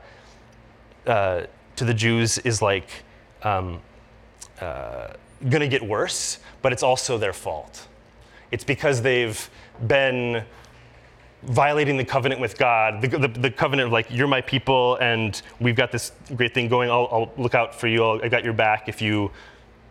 uh, 1.05 1.43
to 1.75 1.85
the 1.85 1.93
Jews 1.93 2.37
is 2.39 2.61
like 2.61 2.89
um, 3.43 3.81
uh, 4.61 5.13
going 5.49 5.61
to 5.61 5.67
get 5.67 5.81
worse, 5.81 6.39
but 6.61 6.73
it's 6.73 6.83
also 6.83 7.17
their 7.17 7.33
fault. 7.33 7.87
It's 8.51 8.63
because 8.63 9.01
they've 9.01 9.49
been 9.87 10.43
violating 11.43 11.95
the 11.95 12.03
covenant 12.03 12.41
with 12.41 12.57
God, 12.57 13.01
the, 13.01 13.07
the, 13.07 13.27
the, 13.27 13.51
covenant 13.51 13.87
of 13.87 13.93
like, 13.93 14.07
you're 14.09 14.27
my 14.27 14.41
people 14.41 14.95
and 14.97 15.41
we've 15.61 15.75
got 15.75 15.91
this 15.91 16.11
great 16.35 16.53
thing 16.53 16.67
going. 16.67 16.89
I'll, 16.89 17.07
I'll 17.11 17.31
look 17.37 17.55
out 17.55 17.73
for 17.73 17.87
you. 17.87 18.21
I 18.21 18.27
got 18.27 18.43
your 18.43 18.53
back 18.53 18.89
if 18.89 19.01
you 19.01 19.31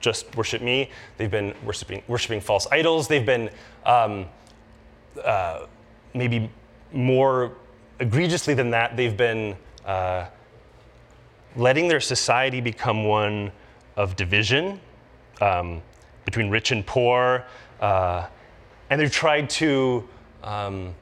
just 0.01 0.37
worship 0.37 0.61
me. 0.61 0.91
They've 1.17 1.31
been 1.31 1.55
worshiping, 1.65 2.03
worshiping 2.07 2.41
false 2.41 2.67
idols. 2.71 3.09
They've 3.09 3.25
been 3.25 3.49
um, 3.87 4.27
uh, 5.25 5.67
maybe 6.13 6.51
more 6.93 7.57
egregiously 8.01 8.55
than 8.55 8.71
that, 8.71 8.97
they've 8.97 9.17
been 9.17 9.57
uh, 9.85 10.27
letting 11.57 11.89
their 11.89 12.01
society 12.01 12.61
become 12.61 13.05
one 13.05 13.53
of 13.99 14.15
division 14.15 14.81
um, 15.41 15.83
between 16.25 16.49
rich 16.49 16.71
and 16.71 16.87
poor. 16.87 17.45
Uh, 17.81 18.27
and 18.91 19.01
they've 19.01 19.13
tried 19.13 19.51
to, 19.51 20.09
um, 20.45 20.95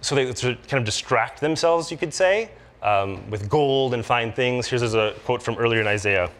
so 0.00 0.14
they 0.14 0.32
to 0.32 0.54
kind 0.68 0.78
of 0.78 0.84
distract 0.84 1.40
themselves, 1.40 1.90
you 1.90 1.96
could 1.98 2.14
say, 2.14 2.50
um, 2.82 3.28
with 3.30 3.48
gold 3.48 3.94
and 3.94 4.06
fine 4.06 4.32
things. 4.32 4.68
Here's 4.68 4.94
a 4.94 5.14
quote 5.24 5.42
from 5.42 5.56
earlier 5.58 5.80
in 5.80 5.86
Isaiah. 5.86 6.30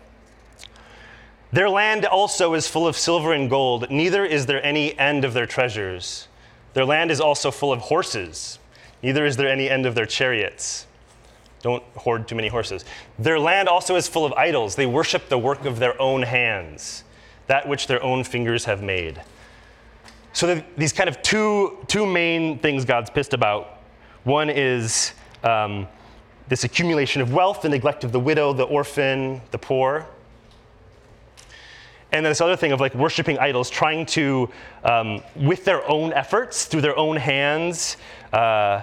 Their 1.52 1.68
land 1.68 2.06
also 2.06 2.54
is 2.54 2.68
full 2.68 2.86
of 2.86 2.96
silver 2.96 3.32
and 3.32 3.50
gold, 3.50 3.90
neither 3.90 4.24
is 4.24 4.46
there 4.46 4.64
any 4.64 4.98
end 4.98 5.24
of 5.24 5.34
their 5.34 5.46
treasures. 5.46 6.28
Their 6.72 6.84
land 6.84 7.10
is 7.10 7.20
also 7.20 7.50
full 7.50 7.72
of 7.72 7.80
horses, 7.80 8.58
neither 9.02 9.24
is 9.24 9.36
there 9.36 9.48
any 9.48 9.70
end 9.70 9.86
of 9.86 9.94
their 9.94 10.06
chariots. 10.06 10.86
Don't 11.64 11.82
hoard 11.96 12.28
too 12.28 12.34
many 12.34 12.48
horses. 12.48 12.84
Their 13.18 13.40
land 13.40 13.70
also 13.70 13.96
is 13.96 14.06
full 14.06 14.26
of 14.26 14.34
idols. 14.34 14.76
They 14.76 14.84
worship 14.84 15.30
the 15.30 15.38
work 15.38 15.64
of 15.64 15.78
their 15.78 15.98
own 16.00 16.20
hands, 16.20 17.04
that 17.46 17.66
which 17.66 17.86
their 17.86 18.02
own 18.02 18.22
fingers 18.22 18.66
have 18.66 18.82
made. 18.82 19.22
So 20.34 20.62
these 20.76 20.92
kind 20.92 21.08
of 21.08 21.22
two, 21.22 21.78
two 21.86 22.04
main 22.04 22.58
things 22.58 22.84
God's 22.84 23.08
pissed 23.08 23.32
about. 23.32 23.78
One 24.24 24.50
is 24.50 25.14
um, 25.42 25.88
this 26.48 26.64
accumulation 26.64 27.22
of 27.22 27.32
wealth, 27.32 27.62
the 27.62 27.70
neglect 27.70 28.04
of 28.04 28.12
the 28.12 28.20
widow, 28.20 28.52
the 28.52 28.64
orphan, 28.64 29.40
the 29.50 29.58
poor. 29.58 30.06
And 32.12 32.26
then 32.26 32.30
this 32.30 32.42
other 32.42 32.56
thing 32.56 32.72
of 32.72 32.80
like 32.80 32.94
worshiping 32.94 33.38
idols, 33.38 33.70
trying 33.70 34.04
to, 34.04 34.50
um, 34.84 35.22
with 35.34 35.64
their 35.64 35.88
own 35.88 36.12
efforts, 36.12 36.66
through 36.66 36.82
their 36.82 36.98
own 36.98 37.16
hands, 37.16 37.96
uh, 38.34 38.82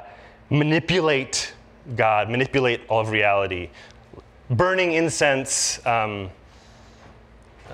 manipulate 0.49 1.53
God, 1.95 2.29
manipulate 2.29 2.81
all 2.87 2.99
of 2.99 3.09
reality. 3.09 3.69
Burning 4.49 4.93
incense, 4.93 5.85
um, 5.85 6.29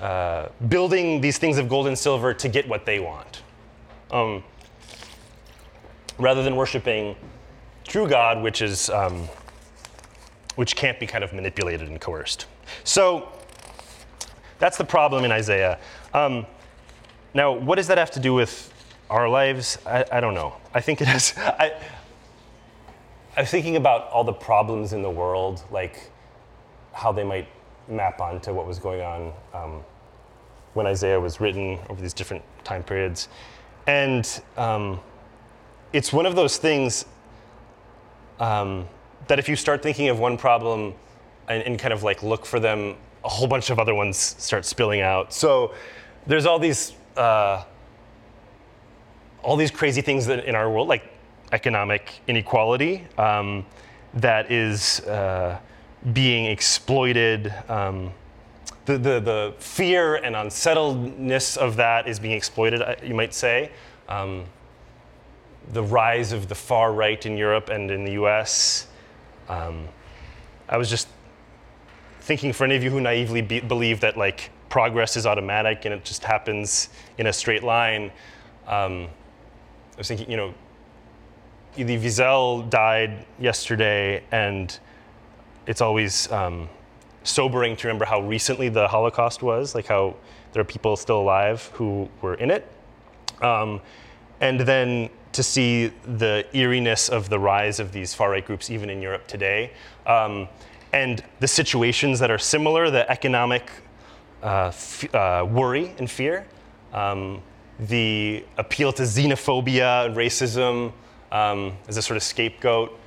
uh, 0.00 0.48
building 0.68 1.20
these 1.20 1.38
things 1.38 1.58
of 1.58 1.68
gold 1.68 1.86
and 1.86 1.98
silver 1.98 2.32
to 2.34 2.48
get 2.48 2.68
what 2.68 2.86
they 2.86 3.00
want. 3.00 3.42
Um, 4.10 4.42
rather 6.18 6.42
than 6.42 6.56
worshiping 6.56 7.16
true 7.86 8.08
God, 8.08 8.42
which 8.42 8.62
is 8.62 8.90
um, 8.90 9.28
which 10.56 10.76
can't 10.76 10.98
be 10.98 11.06
kind 11.06 11.24
of 11.24 11.32
manipulated 11.32 11.88
and 11.88 12.00
coerced. 12.00 12.46
So 12.84 13.28
that's 14.58 14.76
the 14.76 14.84
problem 14.84 15.24
in 15.24 15.32
Isaiah. 15.32 15.78
Um, 16.12 16.46
now, 17.34 17.52
what 17.52 17.76
does 17.76 17.86
that 17.88 17.98
have 17.98 18.10
to 18.12 18.20
do 18.20 18.34
with 18.34 18.72
our 19.10 19.28
lives? 19.28 19.78
I, 19.86 20.04
I 20.10 20.20
don't 20.20 20.34
know. 20.34 20.54
I 20.74 20.80
think 20.80 21.00
it 21.00 21.06
has. 21.06 21.34
I, 21.38 21.72
I'm 23.38 23.46
thinking 23.46 23.76
about 23.76 24.08
all 24.08 24.24
the 24.24 24.32
problems 24.32 24.92
in 24.92 25.00
the 25.00 25.10
world, 25.10 25.62
like 25.70 26.10
how 26.92 27.12
they 27.12 27.22
might 27.22 27.46
map 27.86 28.20
onto 28.20 28.52
what 28.52 28.66
was 28.66 28.80
going 28.80 29.00
on 29.00 29.32
um, 29.54 29.84
when 30.74 30.88
Isaiah 30.88 31.20
was 31.20 31.40
written 31.40 31.78
over 31.88 32.02
these 32.02 32.12
different 32.12 32.42
time 32.64 32.82
periods. 32.82 33.28
And 33.86 34.28
um, 34.56 34.98
it's 35.92 36.12
one 36.12 36.26
of 36.26 36.34
those 36.34 36.56
things 36.56 37.04
um, 38.40 38.88
that 39.28 39.38
if 39.38 39.48
you 39.48 39.54
start 39.54 39.84
thinking 39.84 40.08
of 40.08 40.18
one 40.18 40.36
problem 40.36 40.94
and, 41.48 41.62
and 41.62 41.78
kind 41.78 41.94
of 41.94 42.02
like 42.02 42.24
look 42.24 42.44
for 42.44 42.58
them 42.58 42.96
a 43.24 43.28
whole 43.28 43.46
bunch 43.46 43.70
of 43.70 43.78
other 43.78 43.94
ones 43.94 44.18
start 44.18 44.64
spilling 44.64 45.00
out. 45.00 45.32
So 45.32 45.74
there's 46.26 46.44
all 46.44 46.58
these 46.58 46.92
uh, 47.16 47.62
all 49.44 49.54
these 49.54 49.70
crazy 49.70 50.00
things 50.00 50.26
that 50.26 50.44
in 50.44 50.56
our 50.56 50.68
world, 50.68 50.88
like 50.88 51.04
economic 51.52 52.20
inequality, 52.28 53.06
um, 53.16 53.64
that 54.14 54.50
is 54.50 55.00
uh, 55.00 55.58
being 56.12 56.46
exploited. 56.46 57.52
Um, 57.68 58.12
the, 58.86 58.98
the, 58.98 59.20
the 59.20 59.54
fear 59.58 60.16
and 60.16 60.34
unsettledness 60.34 61.56
of 61.56 61.76
that 61.76 62.08
is 62.08 62.18
being 62.18 62.34
exploited, 62.34 62.82
uh, 62.82 62.94
you 63.02 63.14
might 63.14 63.34
say. 63.34 63.70
Um, 64.08 64.44
the 65.72 65.82
rise 65.82 66.32
of 66.32 66.48
the 66.48 66.54
far 66.54 66.92
right 66.92 67.24
in 67.26 67.36
Europe 67.36 67.68
and 67.68 67.90
in 67.90 68.04
the 68.04 68.12
US. 68.12 68.86
Um, 69.48 69.88
I 70.68 70.76
was 70.76 70.88
just 70.88 71.08
thinking 72.20 72.52
for 72.52 72.64
any 72.64 72.76
of 72.76 72.82
you 72.82 72.90
who 72.90 73.00
naively 73.00 73.42
be- 73.42 73.60
believe 73.60 74.00
that 74.00 74.16
like 74.16 74.50
progress 74.68 75.16
is 75.16 75.26
automatic 75.26 75.84
and 75.84 75.94
it 75.94 76.04
just 76.04 76.24
happens 76.24 76.88
in 77.16 77.26
a 77.26 77.32
straight 77.32 77.62
line, 77.62 78.10
um, 78.66 79.08
I 79.94 79.98
was 79.98 80.08
thinking, 80.08 80.30
you 80.30 80.36
know, 80.36 80.54
Elie 81.78 81.96
Wiesel 81.96 82.68
died 82.68 83.24
yesterday, 83.38 84.24
and 84.32 84.76
it's 85.66 85.80
always 85.80 86.30
um, 86.32 86.68
sobering 87.22 87.76
to 87.76 87.86
remember 87.86 88.04
how 88.04 88.20
recently 88.20 88.68
the 88.68 88.88
Holocaust 88.88 89.44
was, 89.44 89.76
like 89.76 89.86
how 89.86 90.16
there 90.52 90.60
are 90.60 90.64
people 90.64 90.96
still 90.96 91.20
alive 91.20 91.70
who 91.74 92.08
were 92.20 92.34
in 92.34 92.50
it. 92.50 92.66
Um, 93.42 93.80
and 94.40 94.60
then 94.60 95.08
to 95.32 95.42
see 95.44 95.92
the 96.04 96.44
eeriness 96.52 97.08
of 97.08 97.28
the 97.28 97.38
rise 97.38 97.78
of 97.78 97.92
these 97.92 98.12
far 98.12 98.30
right 98.30 98.44
groups, 98.44 98.70
even 98.70 98.90
in 98.90 99.00
Europe 99.00 99.28
today. 99.28 99.72
Um, 100.04 100.48
and 100.92 101.22
the 101.38 101.46
situations 101.46 102.18
that 102.18 102.30
are 102.30 102.38
similar, 102.38 102.90
the 102.90 103.08
economic 103.08 103.70
uh, 104.42 104.68
f- 104.68 105.14
uh, 105.14 105.46
worry 105.48 105.94
and 105.98 106.10
fear, 106.10 106.44
um, 106.92 107.40
the 107.78 108.44
appeal 108.56 108.92
to 108.94 109.02
xenophobia 109.02 110.06
and 110.06 110.16
racism 110.16 110.92
um, 111.32 111.76
as 111.88 111.96
a 111.96 112.02
sort 112.02 112.16
of 112.16 112.22
scapegoat, 112.22 112.98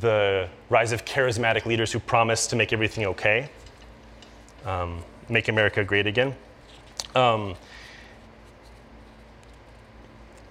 the 0.00 0.48
rise 0.68 0.92
of 0.92 1.04
charismatic 1.04 1.66
leaders 1.66 1.92
who 1.92 1.98
promise 1.98 2.46
to 2.48 2.56
make 2.56 2.72
everything 2.72 3.06
okay, 3.06 3.50
um, 4.64 5.02
make 5.28 5.48
America 5.48 5.82
great 5.84 6.06
again. 6.06 6.34
Um, 7.14 7.56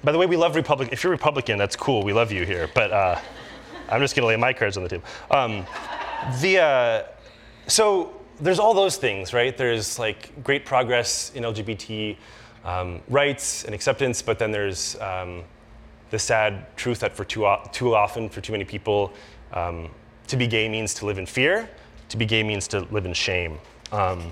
by 0.03 0.12
the 0.12 0.17
way, 0.17 0.25
we 0.25 0.38
love 0.38 0.55
Republican. 0.55 0.93
If 0.93 1.03
you're 1.03 1.12
Republican, 1.12 1.57
that's 1.57 1.75
cool. 1.75 2.03
We 2.03 2.13
love 2.13 2.31
you 2.31 2.45
here. 2.45 2.69
But 2.74 2.91
uh, 2.91 3.19
I'm 3.89 4.01
just 4.01 4.15
going 4.15 4.24
to 4.24 4.27
lay 4.27 4.36
my 4.38 4.53
cards 4.53 4.77
on 4.77 4.83
the 4.83 4.89
table. 4.89 5.03
Um, 5.29 5.65
the, 6.41 6.59
uh, 6.59 7.03
so 7.67 8.13
there's 8.39 8.59
all 8.59 8.74
those 8.74 8.98
things, 8.98 9.33
right? 9.33 9.55
There's 9.57 10.00
like 10.00 10.43
great 10.43 10.65
progress 10.65 11.31
in 11.36 11.43
LGBT 11.43 12.15
um, 12.63 13.01
rights 13.09 13.65
and 13.65 13.75
acceptance, 13.75 14.21
but 14.21 14.39
then 14.39 14.51
there's 14.51 15.00
um, 15.01 15.43
the 16.10 16.20
sad 16.20 16.75
truth 16.75 17.00
that 17.00 17.16
for 17.16 17.24
too, 17.24 17.48
too 17.72 17.96
often, 17.96 18.30
for 18.30 18.42
too 18.42 18.51
many 18.51 18.66
people, 18.66 19.13
um, 19.54 19.89
to 20.28 20.38
be 20.38 20.48
gay 20.48 20.70
means 20.70 20.94
to 20.96 21.06
live 21.06 21.18
in 21.18 21.25
fear, 21.25 21.70
to 22.10 22.18
be 22.18 22.25
gay 22.25 22.44
means 22.44 22.68
to 22.70 22.82
live 22.92 23.06
in 23.06 23.13
shame. 23.13 23.58
Um, 23.92 24.32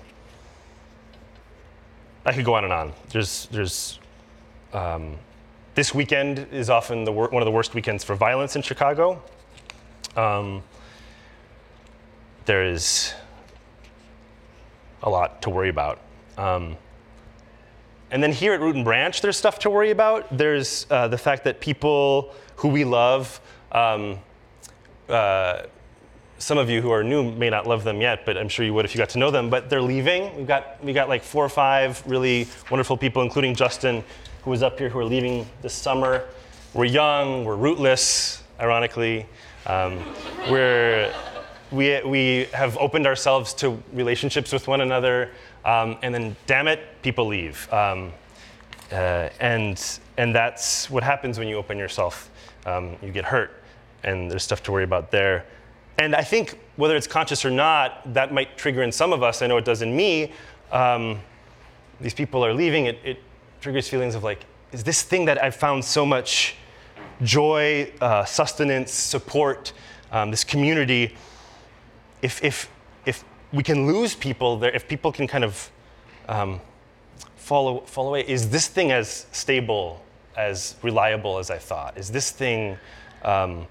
I 2.25 2.33
could 2.33 2.45
go 2.45 2.55
on 2.55 2.63
and 2.63 2.73
on. 2.73 2.93
There's, 3.09 3.47
there's, 3.51 3.99
um, 4.73 5.17
this 5.75 5.93
weekend 5.93 6.47
is 6.51 6.69
often 6.69 7.03
the 7.03 7.11
wor- 7.11 7.29
one 7.29 7.41
of 7.41 7.45
the 7.45 7.51
worst 7.51 7.73
weekends 7.73 8.03
for 8.03 8.15
violence 8.15 8.55
in 8.55 8.61
Chicago. 8.61 9.21
Um, 10.15 10.63
there 12.45 12.65
is 12.65 13.13
a 15.03 15.09
lot 15.09 15.41
to 15.43 15.49
worry 15.49 15.69
about. 15.69 15.99
Um, 16.37 16.77
and 18.11 18.23
then 18.23 18.31
here 18.31 18.53
at 18.53 18.61
Root 18.61 18.75
and 18.75 18.85
Branch, 18.85 19.19
there's 19.21 19.37
stuff 19.37 19.59
to 19.59 19.69
worry 19.69 19.91
about. 19.91 20.35
There's 20.35 20.85
uh, 20.89 21.07
the 21.07 21.17
fact 21.17 21.43
that 21.43 21.59
people 21.59 22.33
who 22.57 22.69
we 22.69 22.83
love, 22.83 23.39
um, 23.71 24.19
uh, 25.09 25.63
some 26.37 26.57
of 26.57 26.69
you 26.69 26.81
who 26.81 26.91
are 26.91 27.03
new 27.03 27.31
may 27.31 27.49
not 27.49 27.67
love 27.67 27.83
them 27.83 27.99
yet, 27.99 28.25
but 28.25 28.37
I'm 28.37 28.47
sure 28.47 28.65
you 28.65 28.73
would 28.73 28.85
if 28.85 28.93
you 28.93 28.99
got 28.99 29.09
to 29.09 29.19
know 29.19 29.31
them. 29.31 29.49
But 29.49 29.69
they're 29.69 29.81
leaving. 29.81 30.35
We've 30.37 30.47
got 30.47 30.83
we 30.83 30.93
got 30.93 31.09
like 31.09 31.23
four 31.23 31.43
or 31.43 31.49
five 31.49 32.01
really 32.05 32.47
wonderful 32.71 32.95
people, 32.95 33.21
including 33.23 33.55
Justin, 33.55 34.03
who 34.43 34.51
was 34.51 34.63
up 34.63 34.79
here, 34.79 34.89
who 34.89 34.99
are 34.99 35.05
leaving 35.05 35.45
this 35.61 35.73
summer. 35.73 36.23
We're 36.73 36.85
young. 36.85 37.43
We're 37.43 37.55
rootless. 37.55 38.43
Ironically, 38.59 39.25
um, 39.65 40.01
we're 40.49 41.13
we 41.71 42.01
we 42.03 42.47
have 42.53 42.77
opened 42.77 43.05
ourselves 43.05 43.53
to 43.55 43.81
relationships 43.93 44.53
with 44.53 44.67
one 44.67 44.81
another, 44.81 45.31
um, 45.67 45.97
and 46.01 46.15
then 46.15 46.35
damn 46.47 46.67
it, 46.67 46.79
people 47.03 47.27
leave. 47.27 47.71
Um, 47.71 48.13
uh, 48.91 49.29
and 49.39 49.99
and 50.17 50.33
that's 50.33 50.89
what 50.89 51.03
happens 51.03 51.37
when 51.37 51.47
you 51.47 51.57
open 51.57 51.77
yourself. 51.77 52.31
Um, 52.65 52.95
you 53.03 53.11
get 53.11 53.25
hurt, 53.25 53.61
and 54.03 54.31
there's 54.31 54.43
stuff 54.43 54.63
to 54.63 54.71
worry 54.71 54.85
about 54.85 55.11
there. 55.11 55.45
And 55.99 56.15
I 56.15 56.23
think 56.23 56.57
whether 56.77 56.95
it's 56.95 57.07
conscious 57.07 57.43
or 57.43 57.51
not, 57.51 58.13
that 58.13 58.33
might 58.33 58.57
trigger 58.57 58.81
in 58.81 58.91
some 58.91 59.11
of 59.11 59.23
us. 59.23 59.41
I 59.41 59.47
know 59.47 59.57
it 59.57 59.65
does 59.65 59.81
in 59.81 59.95
me. 59.95 60.31
Um, 60.71 61.19
these 61.99 62.13
people 62.13 62.45
are 62.45 62.53
leaving. 62.53 62.85
It, 62.85 62.99
it, 63.03 63.19
triggers 63.59 63.89
feelings 63.89 64.13
of 64.13 64.23
like, 64.23 64.45
is 64.71 64.83
this 64.83 65.01
thing 65.01 65.25
that 65.25 65.43
I've 65.43 65.55
found 65.55 65.83
so 65.83 66.05
much 66.05 66.55
joy, 67.23 67.91
uh, 67.99 68.23
sustenance, 68.23 68.93
support, 68.93 69.73
um, 70.11 70.29
this 70.29 70.43
community? 70.43 71.15
If 72.21 72.43
if 72.43 72.69
if 72.76 72.76
we 73.51 73.63
can 73.63 73.87
lose 73.87 74.15
people 74.15 74.57
there, 74.57 74.71
if 74.71 74.87
people 74.87 75.11
can 75.11 75.27
kind 75.27 75.43
of 75.43 75.71
um, 76.27 76.59
fall, 77.35 77.81
fall 77.81 78.09
away, 78.09 78.21
is 78.27 78.49
this 78.49 78.67
thing 78.67 78.91
as 78.91 79.25
stable, 79.31 80.03
as 80.35 80.75
reliable 80.81 81.39
as 81.39 81.49
I 81.49 81.57
thought? 81.57 81.97
Is 81.97 82.11
this 82.11 82.31
thing 82.31 82.77
um, 83.23 83.67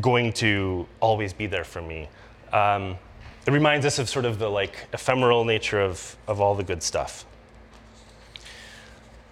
going 0.00 0.32
to 0.34 0.86
always 1.00 1.32
be 1.32 1.46
there 1.46 1.64
for 1.64 1.82
me? 1.82 2.08
Um, 2.52 2.96
it 3.46 3.52
reminds 3.52 3.86
us 3.86 3.98
of 3.98 4.08
sort 4.08 4.24
of 4.24 4.38
the 4.38 4.48
like 4.48 4.86
ephemeral 4.92 5.44
nature 5.44 5.80
of, 5.80 6.16
of 6.26 6.40
all 6.40 6.54
the 6.54 6.64
good 6.64 6.82
stuff. 6.82 7.24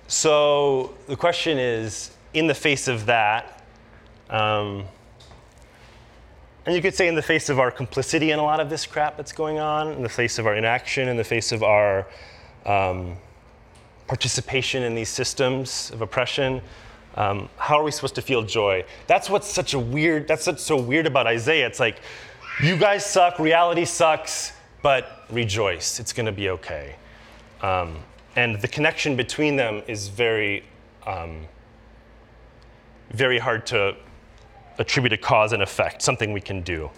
So 0.08 0.94
the 1.06 1.16
question 1.16 1.58
is, 1.58 2.12
in 2.34 2.46
the 2.46 2.54
face 2.54 2.88
of 2.88 3.06
that, 3.06 3.62
um, 4.30 4.86
and 6.68 6.76
you 6.76 6.82
could 6.82 6.94
say 6.94 7.08
in 7.08 7.14
the 7.14 7.22
face 7.22 7.48
of 7.48 7.58
our 7.58 7.70
complicity 7.70 8.30
in 8.30 8.38
a 8.38 8.42
lot 8.42 8.60
of 8.60 8.68
this 8.68 8.84
crap 8.84 9.16
that's 9.16 9.32
going 9.32 9.58
on, 9.58 9.90
in 9.92 10.02
the 10.02 10.08
face 10.08 10.38
of 10.38 10.46
our 10.46 10.54
inaction, 10.54 11.08
in 11.08 11.16
the 11.16 11.24
face 11.24 11.50
of 11.50 11.62
our 11.62 12.06
um, 12.66 13.16
participation 14.06 14.82
in 14.82 14.94
these 14.94 15.08
systems 15.08 15.90
of 15.92 16.02
oppression, 16.02 16.60
um, 17.14 17.48
how 17.56 17.80
are 17.80 17.82
we 17.82 17.90
supposed 17.90 18.14
to 18.16 18.20
feel 18.20 18.42
joy? 18.42 18.84
That's 19.06 19.30
what's 19.30 19.50
such 19.50 19.72
a 19.72 19.78
weird, 19.78 20.28
that's 20.28 20.46
what's 20.46 20.62
so 20.62 20.78
weird 20.78 21.06
about 21.06 21.26
Isaiah. 21.26 21.66
It's 21.66 21.80
like, 21.80 22.02
you 22.62 22.76
guys 22.76 23.02
suck, 23.06 23.38
reality 23.38 23.86
sucks, 23.86 24.52
but 24.82 25.24
rejoice. 25.30 25.98
It's 25.98 26.12
going 26.12 26.26
to 26.26 26.32
be 26.32 26.50
okay. 26.50 26.96
Um, 27.62 27.96
and 28.36 28.60
the 28.60 28.68
connection 28.68 29.16
between 29.16 29.56
them 29.56 29.80
is 29.86 30.08
very, 30.08 30.64
um, 31.06 31.46
very 33.12 33.38
hard 33.38 33.64
to 33.68 33.96
attribute 34.78 35.12
a 35.12 35.16
cause 35.16 35.52
and 35.52 35.62
effect, 35.62 36.02
something 36.02 36.32
we 36.32 36.40
can 36.40 36.62
do. 36.62 36.90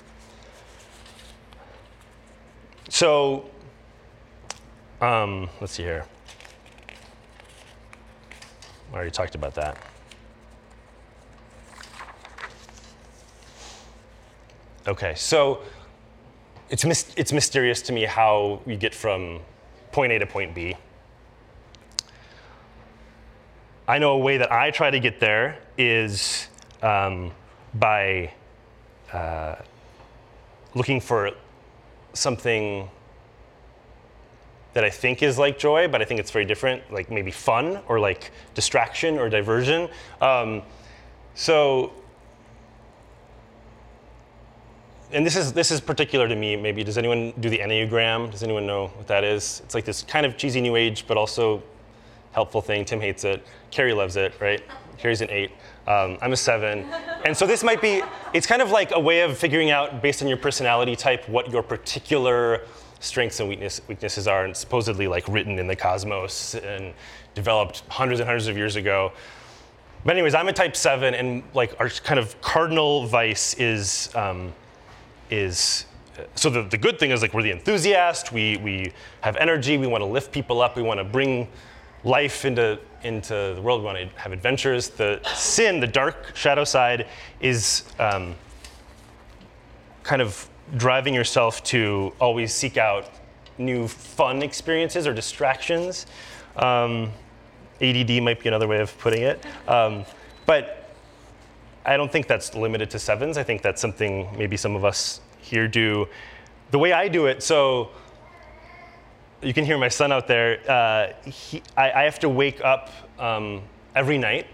So, 2.89 3.49
um, 5.01 5.49
let's 5.61 5.73
see 5.73 5.83
here. 5.83 6.05
I 8.93 8.95
already 8.95 9.11
talked 9.11 9.35
about 9.35 9.55
that. 9.55 9.79
Okay, 14.89 15.15
so 15.15 15.63
it's, 16.69 16.85
it's 17.17 17.33
mysterious 17.33 17.81
to 17.83 17.93
me 17.93 18.05
how 18.05 18.61
you 18.67 18.77
get 18.77 18.95
from 18.95 19.41
point 19.93 20.13
A 20.13 20.19
to 20.19 20.27
point 20.27 20.55
B. 20.55 20.75
I 23.87 23.99
know 23.99 24.13
a 24.13 24.19
way 24.19 24.37
that 24.37 24.53
I 24.53 24.71
try 24.71 24.91
to 24.91 25.01
get 25.01 25.21
there 25.21 25.59
is 25.77 26.49
um, 26.83 27.33
by 27.75 28.33
uh, 29.13 29.57
looking 30.75 31.01
for 31.01 31.31
something 32.13 32.89
that 34.73 34.85
I 34.85 34.91
think 34.91 35.23
is 35.23 35.39
like 35.39 35.59
joy, 35.59 35.89
but 35.89 36.01
I 36.01 36.05
think 36.05 36.21
it's 36.21 36.31
very 36.31 36.45
different, 36.45 36.93
like 36.93 37.11
maybe 37.11 37.31
fun 37.31 37.81
or 37.89 37.99
like 37.99 38.31
distraction 38.55 39.19
or 39.19 39.29
diversion. 39.29 39.89
Um, 40.21 40.63
so, 41.35 41.93
and 45.13 45.27
this 45.27 45.37
is 45.37 45.53
this 45.53 45.73
is 45.73 45.81
particular 45.81 46.29
to 46.29 46.37
me. 46.37 46.55
Maybe 46.55 46.85
does 46.85 46.99
anyone 46.99 47.33
do 47.41 47.51
the 47.51 47.59
Enneagram? 47.59 48.31
Does 48.31 48.45
anyone 48.45 48.67
know 48.67 48.89
what 48.89 49.09
that 49.09 49.25
is? 49.25 49.61
It's 49.65 49.75
like 49.75 49.85
this 49.85 50.03
kind 50.03 50.25
of 50.25 50.37
cheesy 50.37 50.61
new 50.61 50.77
age, 50.77 51.07
but 51.09 51.17
also 51.17 51.63
helpful 52.33 52.61
thing. 52.61 52.85
Tim 52.85 53.01
hates 53.01 53.25
it. 53.25 53.45
Carrie 53.73 53.93
loves 53.93 54.17
it, 54.17 54.33
right? 54.41 54.63
Carrie's 54.99 55.21
an 55.21 55.31
eight. 55.31 55.51
Um, 55.91 56.19
I'm 56.23 56.33
a 56.33 56.37
seven. 56.37 56.87
And 57.25 57.37
so 57.37 57.49
this 57.49 57.65
might 57.65 57.83
be, 57.83 58.01
it's 58.33 58.47
kind 58.47 58.63
of 58.63 58.71
like 58.71 58.93
a 58.93 59.01
way 59.01 59.23
of 59.23 59.37
figuring 59.37 59.71
out, 59.73 60.01
based 60.01 60.23
on 60.23 60.29
your 60.29 60.37
personality 60.37 60.95
type, 60.95 61.29
what 61.29 61.51
your 61.51 61.65
particular 61.65 62.63
strengths 63.01 63.41
and 63.41 63.49
weakness, 63.49 63.81
weaknesses 63.89 64.29
are, 64.29 64.45
and 64.45 64.57
supposedly 64.57 65.09
like 65.09 65.27
written 65.27 65.59
in 65.59 65.67
the 65.67 65.75
cosmos 65.75 66.55
and 66.55 66.95
developed 67.35 67.83
hundreds 67.89 68.21
and 68.21 68.29
hundreds 68.29 68.47
of 68.47 68.57
years 68.57 68.77
ago. 68.77 69.11
But 70.05 70.13
anyways, 70.13 70.35
I'm 70.35 70.47
a 70.47 70.53
type 70.53 70.77
seven, 70.77 71.15
and 71.15 71.43
like 71.55 71.75
our 71.81 71.89
kind 71.89 72.21
of 72.21 72.41
cardinal 72.41 73.07
vice 73.07 73.55
is, 73.55 74.15
um, 74.15 74.53
is 75.29 75.87
so 76.37 76.51
the, 76.51 76.63
the 76.63 76.79
good 76.79 77.01
thing 77.01 77.11
is 77.11 77.21
like 77.21 77.35
we're 77.35 77.43
the 77.43 77.51
enthusiast, 77.51 78.31
we, 78.31 78.59
we 78.59 78.93
have 79.23 79.37
energy, 79.37 79.77
we 79.77 79.89
want 79.89 80.03
to 80.03 80.07
lift 80.07 80.31
people 80.31 80.63
up, 80.63 80.77
we 80.77 80.83
want 80.83 80.99
to 80.99 81.05
bring 81.05 81.49
life 82.05 82.45
into, 82.45 82.79
into 83.03 83.53
the 83.55 83.63
world. 83.63 83.81
We 83.81 83.87
want 83.87 83.99
to 83.99 84.21
have 84.21 84.33
adventures. 84.33 84.91
The 84.91 85.21
sin, 85.35 85.81
the 85.81 85.87
dark 85.87 86.37
shadow 86.37 86.65
side, 86.65 87.07
is 87.41 87.85
um, 87.99 88.35
kind 90.03 90.23
of 90.23 90.49
driving 90.77 91.15
yourself 91.15 91.63
to 91.65 92.13
always 92.21 92.55
seek 92.55 92.77
out 92.77 93.11
new 93.59 93.89
fun 93.89 94.43
experiences 94.43 95.07
or 95.07 95.13
distractions. 95.13 96.07
Um, 96.57 97.13
ADD 97.81 98.23
might 98.23 98.41
be 98.41 98.49
another 98.49 98.69
way 98.69 98.81
of 98.81 98.97
putting 98.99 99.23
it. 99.23 99.45
Um, 99.67 100.05
but 100.47 100.91
I 101.85 101.97
don't 101.97 102.11
think 102.11 102.27
that's 102.27 102.55
limited 102.55 102.91
to 102.91 102.99
sevens. 102.99 103.39
I 103.39 103.43
think 103.43 103.63
that's 103.63 103.81
something 103.81 104.29
maybe 104.37 104.57
some 104.57 104.77
of 104.77 104.85
us 104.85 105.21
here 105.41 105.67
do. 105.67 106.09
The 106.71 106.79
way 106.79 106.93
I 106.93 107.09
do 107.09 107.27
it, 107.27 107.43
so 107.43 107.91
you 109.43 109.55
can 109.55 109.65
hear 109.65 109.79
my 109.79 109.89
son 109.89 110.13
out 110.13 110.27
there. 110.27 110.61
Uh, 110.69 111.29
he, 111.29 111.63
I, 111.77 111.93
I, 111.93 112.03
have 112.03 112.19
to 112.21 112.29
wake 112.29 112.61
up 112.63 112.91
um, 113.19 113.63
every 113.95 114.19
night 114.19 114.47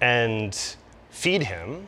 and 0.00 0.76
feed 1.10 1.42
him. 1.42 1.86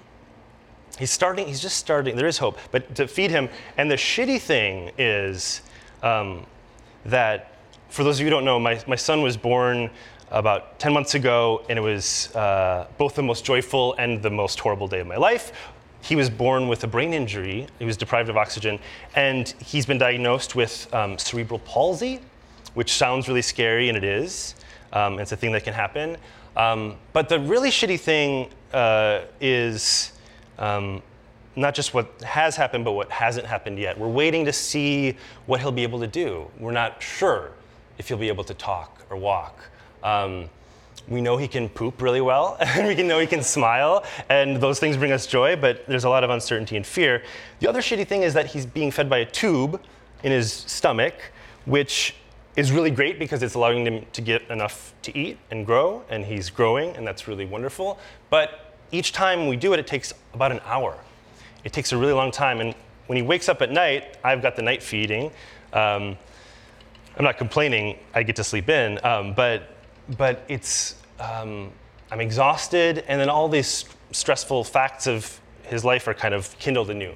He's 0.98 1.10
starting. 1.10 1.46
He's 1.46 1.60
just 1.60 1.76
starting. 1.76 2.16
There 2.16 2.28
is 2.28 2.38
hope, 2.38 2.58
but 2.70 2.94
to 2.94 3.08
feed 3.08 3.30
him. 3.30 3.48
And 3.76 3.90
the 3.90 3.96
shitty 3.96 4.40
thing 4.40 4.92
is 4.96 5.62
um, 6.02 6.46
that, 7.04 7.52
for 7.88 8.04
those 8.04 8.16
of 8.16 8.20
you 8.20 8.26
who 8.26 8.30
don't 8.30 8.44
know, 8.44 8.58
my, 8.58 8.82
my 8.86 8.96
son 8.96 9.22
was 9.22 9.36
born 9.36 9.90
about 10.30 10.78
10 10.78 10.92
months 10.92 11.14
ago, 11.14 11.64
and 11.68 11.78
it 11.78 11.82
was 11.82 12.34
uh, 12.34 12.86
both 12.98 13.14
the 13.14 13.22
most 13.22 13.44
joyful 13.44 13.94
and 13.94 14.22
the 14.22 14.30
most 14.30 14.58
horrible 14.58 14.88
day 14.88 15.00
of 15.00 15.06
my 15.06 15.16
life 15.16 15.52
he 16.06 16.14
was 16.14 16.30
born 16.30 16.68
with 16.68 16.84
a 16.84 16.86
brain 16.86 17.12
injury. 17.12 17.66
He 17.80 17.84
was 17.84 17.96
deprived 17.96 18.28
of 18.28 18.36
oxygen, 18.36 18.78
and 19.16 19.48
he's 19.60 19.86
been 19.86 19.98
diagnosed 19.98 20.54
with 20.54 20.92
um, 20.94 21.18
cerebral 21.18 21.58
palsy, 21.60 22.20
which 22.74 22.92
sounds 22.92 23.26
really 23.26 23.42
scary, 23.42 23.88
and 23.88 23.98
it 23.98 24.04
is. 24.04 24.54
Um, 24.92 25.18
it's 25.18 25.32
a 25.32 25.36
thing 25.36 25.50
that 25.52 25.64
can 25.64 25.74
happen. 25.74 26.16
Um, 26.56 26.96
but 27.12 27.28
the 27.28 27.40
really 27.40 27.70
shitty 27.70 27.98
thing 27.98 28.50
uh, 28.72 29.22
is 29.40 30.12
um, 30.60 31.02
not 31.56 31.74
just 31.74 31.92
what 31.92 32.22
has 32.22 32.54
happened, 32.54 32.84
but 32.84 32.92
what 32.92 33.10
hasn't 33.10 33.46
happened 33.46 33.78
yet. 33.78 33.98
We're 33.98 34.06
waiting 34.06 34.44
to 34.44 34.52
see 34.52 35.16
what 35.46 35.60
he'll 35.60 35.72
be 35.72 35.82
able 35.82 35.98
to 35.98 36.06
do. 36.06 36.48
We're 36.60 36.70
not 36.70 37.02
sure 37.02 37.50
if 37.98 38.06
he'll 38.06 38.16
be 38.16 38.28
able 38.28 38.44
to 38.44 38.54
talk 38.54 39.04
or 39.10 39.16
walk. 39.16 39.58
Um, 40.04 40.50
we 41.08 41.20
know 41.20 41.36
he 41.36 41.48
can 41.48 41.68
poop 41.68 42.02
really 42.02 42.20
well, 42.20 42.56
and 42.60 42.86
we 42.86 42.94
can 42.94 43.06
know 43.06 43.18
he 43.18 43.26
can 43.26 43.42
smile, 43.42 44.04
and 44.28 44.56
those 44.56 44.80
things 44.80 44.96
bring 44.96 45.12
us 45.12 45.26
joy, 45.26 45.56
but 45.56 45.86
there's 45.86 46.04
a 46.04 46.08
lot 46.08 46.24
of 46.24 46.30
uncertainty 46.30 46.76
and 46.76 46.86
fear. 46.86 47.22
The 47.60 47.68
other 47.68 47.80
shitty 47.80 48.06
thing 48.06 48.22
is 48.22 48.34
that 48.34 48.46
he's 48.46 48.66
being 48.66 48.90
fed 48.90 49.08
by 49.08 49.18
a 49.18 49.26
tube, 49.26 49.80
in 50.22 50.32
his 50.32 50.52
stomach, 50.52 51.14
which 51.64 52.14
is 52.56 52.72
really 52.72 52.90
great 52.90 53.18
because 53.18 53.42
it's 53.42 53.54
allowing 53.54 53.86
him 53.86 54.04
to 54.12 54.20
get 54.20 54.42
enough 54.50 54.94
to 55.02 55.16
eat 55.16 55.38
and 55.50 55.66
grow, 55.66 56.02
and 56.08 56.24
he's 56.24 56.50
growing, 56.50 56.96
and 56.96 57.06
that's 57.06 57.28
really 57.28 57.44
wonderful. 57.44 57.98
But 58.30 58.74
each 58.92 59.12
time 59.12 59.46
we 59.46 59.56
do 59.56 59.72
it, 59.72 59.78
it 59.78 59.86
takes 59.86 60.12
about 60.32 60.52
an 60.52 60.60
hour. 60.64 60.98
It 61.64 61.72
takes 61.72 61.92
a 61.92 61.96
really 61.96 62.12
long 62.12 62.30
time. 62.30 62.60
And 62.60 62.74
when 63.06 63.16
he 63.16 63.22
wakes 63.22 63.48
up 63.48 63.60
at 63.62 63.70
night, 63.70 64.16
I've 64.24 64.42
got 64.42 64.56
the 64.56 64.62
night 64.62 64.82
feeding. 64.82 65.30
Um, 65.72 66.16
I'm 67.16 67.24
not 67.24 67.38
complaining, 67.38 67.98
I 68.14 68.22
get 68.22 68.36
to 68.36 68.44
sleep 68.44 68.68
in, 68.68 68.98
um, 69.04 69.32
but, 69.32 69.75
but 70.16 70.44
it's, 70.48 70.96
um, 71.18 71.70
I'm 72.10 72.20
exhausted, 72.20 73.04
and 73.08 73.20
then 73.20 73.28
all 73.28 73.48
these 73.48 73.68
st- 73.68 73.96
stressful 74.12 74.64
facts 74.64 75.06
of 75.06 75.40
his 75.62 75.84
life 75.84 76.06
are 76.08 76.14
kind 76.14 76.34
of 76.34 76.56
kindled 76.58 76.90
anew. 76.90 77.14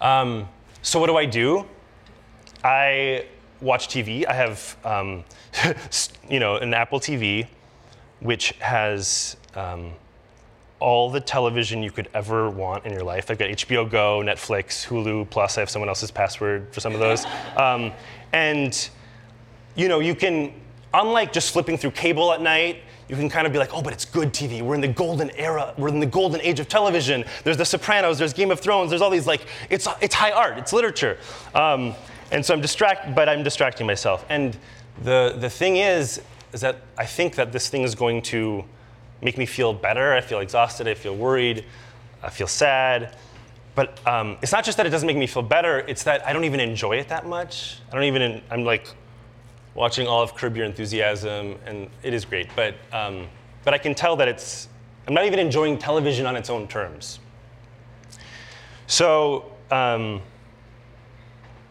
Um, 0.00 0.48
so, 0.82 0.98
what 0.98 1.06
do 1.06 1.16
I 1.16 1.26
do? 1.26 1.64
I 2.64 3.26
watch 3.60 3.88
TV. 3.88 4.26
I 4.26 4.32
have, 4.32 4.76
um, 4.84 5.24
you 6.28 6.40
know, 6.40 6.56
an 6.56 6.74
Apple 6.74 7.00
TV, 7.00 7.46
which 8.20 8.52
has 8.58 9.36
um, 9.54 9.92
all 10.82 11.10
the 11.10 11.20
television 11.20 11.82
you 11.82 11.92
could 11.92 12.08
ever 12.12 12.50
want 12.50 12.84
in 12.84 12.92
your 12.92 13.04
life. 13.04 13.30
I've 13.30 13.38
got 13.38 13.48
HBO 13.50 13.88
Go, 13.88 14.20
Netflix, 14.20 14.84
Hulu, 14.84 15.30
plus 15.30 15.56
I 15.56 15.60
have 15.60 15.70
someone 15.70 15.88
else's 15.88 16.10
password 16.10 16.66
for 16.72 16.80
some 16.80 16.92
of 16.92 17.00
those. 17.00 17.24
Um, 17.56 17.92
and, 18.32 18.88
you 19.76 19.88
know, 19.88 20.00
you 20.00 20.14
can, 20.14 20.54
unlike 20.94 21.32
just 21.32 21.52
flipping 21.52 21.76
through 21.76 21.92
cable 21.92 22.32
at 22.32 22.40
night, 22.40 22.82
you 23.08 23.16
can 23.16 23.28
kind 23.28 23.46
of 23.46 23.52
be 23.52 23.58
like, 23.58 23.74
oh, 23.74 23.82
but 23.82 23.92
it's 23.92 24.04
good 24.04 24.32
TV. 24.32 24.62
We're 24.62 24.74
in 24.74 24.80
the 24.80 24.88
golden 24.88 25.30
era. 25.32 25.74
We're 25.76 25.88
in 25.88 26.00
the 26.00 26.06
golden 26.06 26.40
age 26.40 26.60
of 26.60 26.68
television. 26.68 27.24
There's 27.44 27.56
The 27.56 27.64
Sopranos. 27.64 28.18
There's 28.18 28.32
Game 28.32 28.50
of 28.50 28.60
Thrones. 28.60 28.90
There's 28.90 29.02
all 29.02 29.10
these 29.10 29.26
like, 29.26 29.42
it's 29.68 29.86
it's 30.00 30.14
high 30.14 30.30
art. 30.30 30.56
It's 30.56 30.72
literature. 30.72 31.18
Um, 31.54 31.94
and 32.30 32.44
so 32.44 32.54
I'm 32.54 32.60
distracted, 32.60 33.14
but 33.14 33.28
I'm 33.28 33.42
distracting 33.42 33.86
myself. 33.86 34.24
And 34.30 34.56
the 35.02 35.36
the 35.38 35.50
thing 35.50 35.76
is, 35.76 36.22
is 36.52 36.60
that 36.62 36.82
I 36.96 37.04
think 37.04 37.34
that 37.34 37.52
this 37.52 37.68
thing 37.68 37.82
is 37.82 37.94
going 37.94 38.22
to 38.22 38.64
make 39.20 39.36
me 39.36 39.46
feel 39.46 39.72
better. 39.74 40.14
I 40.14 40.20
feel 40.20 40.40
exhausted. 40.40 40.88
I 40.88 40.94
feel 40.94 41.14
worried. 41.14 41.64
I 42.22 42.30
feel 42.30 42.46
sad. 42.46 43.16
But 43.74 43.98
um, 44.06 44.36
it's 44.42 44.52
not 44.52 44.64
just 44.64 44.76
that 44.76 44.86
it 44.86 44.90
doesn't 44.90 45.06
make 45.06 45.16
me 45.16 45.26
feel 45.26 45.42
better. 45.42 45.80
It's 45.80 46.02
that 46.04 46.26
I 46.26 46.32
don't 46.32 46.44
even 46.44 46.60
enjoy 46.60 46.96
it 46.96 47.08
that 47.08 47.26
much. 47.26 47.78
I 47.90 47.94
don't 47.94 48.04
even. 48.04 48.42
I'm 48.50 48.64
like 48.64 48.88
watching 49.74 50.06
all 50.06 50.22
of 50.22 50.34
Curb 50.34 50.56
Your 50.56 50.66
Enthusiasm, 50.66 51.58
and 51.66 51.88
it 52.02 52.12
is 52.12 52.24
great. 52.24 52.48
But, 52.54 52.74
um, 52.92 53.28
but 53.64 53.74
I 53.74 53.78
can 53.78 53.94
tell 53.94 54.16
that 54.16 54.28
it's, 54.28 54.68
I'm 55.06 55.14
not 55.14 55.26
even 55.26 55.38
enjoying 55.38 55.78
television 55.78 56.26
on 56.26 56.36
its 56.36 56.50
own 56.50 56.68
terms. 56.68 57.20
So, 58.86 59.52
um, 59.70 60.20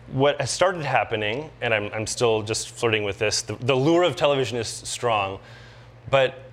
what 0.08 0.42
has 0.42 0.52
started 0.52 0.84
happening, 0.84 1.50
and 1.62 1.74
I'm, 1.74 1.90
I'm 1.94 2.08
still 2.08 2.42
just 2.42 2.72
flirting 2.72 3.04
with 3.04 3.20
this, 3.20 3.44
the, 3.44 3.56
the 3.56 3.76
lure 3.76 4.04
of 4.04 4.16
television 4.16 4.58
is 4.58 4.68
strong, 4.68 5.40
but 6.10 6.44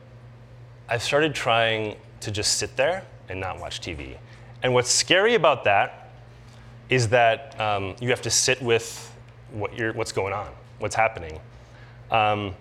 I've 0.89 1.03
started 1.03 1.35
trying 1.35 1.97
to 2.21 2.31
just 2.31 2.59
sit 2.59 2.77
there 2.77 3.05
and 3.29 3.41
not 3.41 3.59
watch 3.59 3.81
TV. 3.81 4.17
And 4.63 4.75
what's 4.75 4.91
scary 4.91 5.35
about 5.35 5.65
that 5.65 6.11
is 6.89 7.09
that 7.09 7.61
um, 7.61 7.97
you 8.01 8.11
have 8.11 8.23
to 8.23 8.31
sit 8.31 8.63
with 8.63 9.13
what 9.51 9.77
you're, 9.77 9.93
what's 9.93 10.13
going 10.13 10.33
on 10.33 10.49
what's 10.79 10.95
happening. 10.95 11.41
Um, 12.11 12.55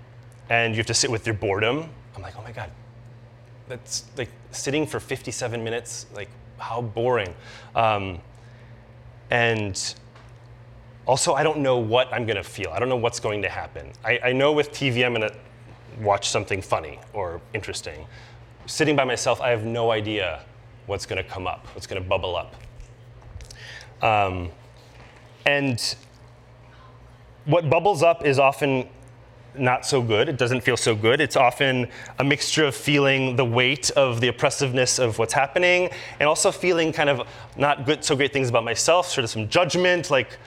and 0.50 0.74
you 0.74 0.78
have 0.78 0.88
to 0.88 0.94
sit 0.94 1.10
with 1.10 1.26
your 1.26 1.36
boredom. 1.36 1.90
I'm 2.16 2.22
like, 2.22 2.38
oh 2.38 2.42
my 2.42 2.52
God, 2.52 2.72
that's 3.68 4.06
like 4.18 4.30
sitting 4.52 4.88
for 4.88 5.00
57 5.00 5.64
minutes, 5.64 6.08
like 6.16 6.30
how 6.58 6.82
boring. 6.82 7.34
Um, 7.76 8.20
and 9.30 9.96
also, 11.06 11.34
I 11.34 11.44
don't 11.44 11.60
know 11.60 11.78
what 11.78 12.12
I'm 12.14 12.26
gonna 12.26 12.44
feel. 12.44 12.72
I 12.72 12.80
don't 12.80 12.90
know 12.90 12.98
what's 12.98 13.20
going 13.20 13.42
to 13.42 13.50
happen. 13.50 13.92
I, 14.04 14.20
I 14.26 14.34
know 14.34 14.52
with 14.52 14.72
TV, 14.72 15.06
I'm 15.06 15.14
gonna 15.14 15.32
watch 16.02 16.30
something 16.30 16.62
funny 16.62 17.00
or 17.14 17.42
interesting. 17.54 18.06
Sitting 18.66 18.96
by 18.96 19.06
myself, 19.06 19.40
I 19.42 19.50
have 19.50 19.64
no 19.64 19.92
idea 19.92 20.44
what's 20.86 21.06
gonna 21.06 21.24
come 21.24 21.48
up, 21.48 21.66
what's 21.74 21.88
gonna 21.88 22.02
bubble 22.02 22.36
up. 22.36 22.56
Um, 24.02 24.50
and 25.46 25.96
what 27.48 27.70
bubbles 27.70 28.04
up 28.04 28.26
is 28.26 28.40
often 28.40 28.88
not 29.58 29.86
so 29.86 30.02
good. 30.02 30.30
It 30.30 30.38
doesn't 30.38 30.62
feel 30.62 30.78
so 30.78 30.96
good. 30.96 31.20
It's 31.20 31.36
often 31.36 31.88
a 32.20 32.24
mixture 32.24 32.66
of 32.66 32.76
feeling 32.76 33.36
the 33.36 33.46
weight 33.46 33.90
of 33.92 34.22
the 34.22 34.28
oppressiveness 34.28 35.00
of 35.00 35.18
what's 35.18 35.34
happening 35.34 35.90
and 36.20 36.30
also 36.30 36.52
feeling 36.52 36.94
kind 36.94 37.10
of 37.10 37.28
not 37.56 37.86
good, 37.86 38.04
so 38.04 38.16
great 38.16 38.34
things 38.34 38.50
about 38.50 38.64
myself, 38.64 39.08
sort 39.08 39.24
of 39.24 39.30
some 39.30 39.50
judgment, 39.50 40.12
like, 40.12 40.38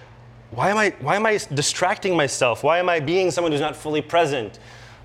why 0.51 0.69
am 0.71 0.77
I, 0.77 0.95
why 1.01 1.17
am 1.17 1.27
I 1.27 1.39
distracting 1.55 2.17
myself? 2.17 2.63
Why 2.63 2.79
am 2.79 2.89
I 2.89 3.01
being 3.01 3.31
someone 3.31 3.53
who's 3.53 3.61
not 3.61 3.77
fully 3.77 4.03
present? 4.03 4.59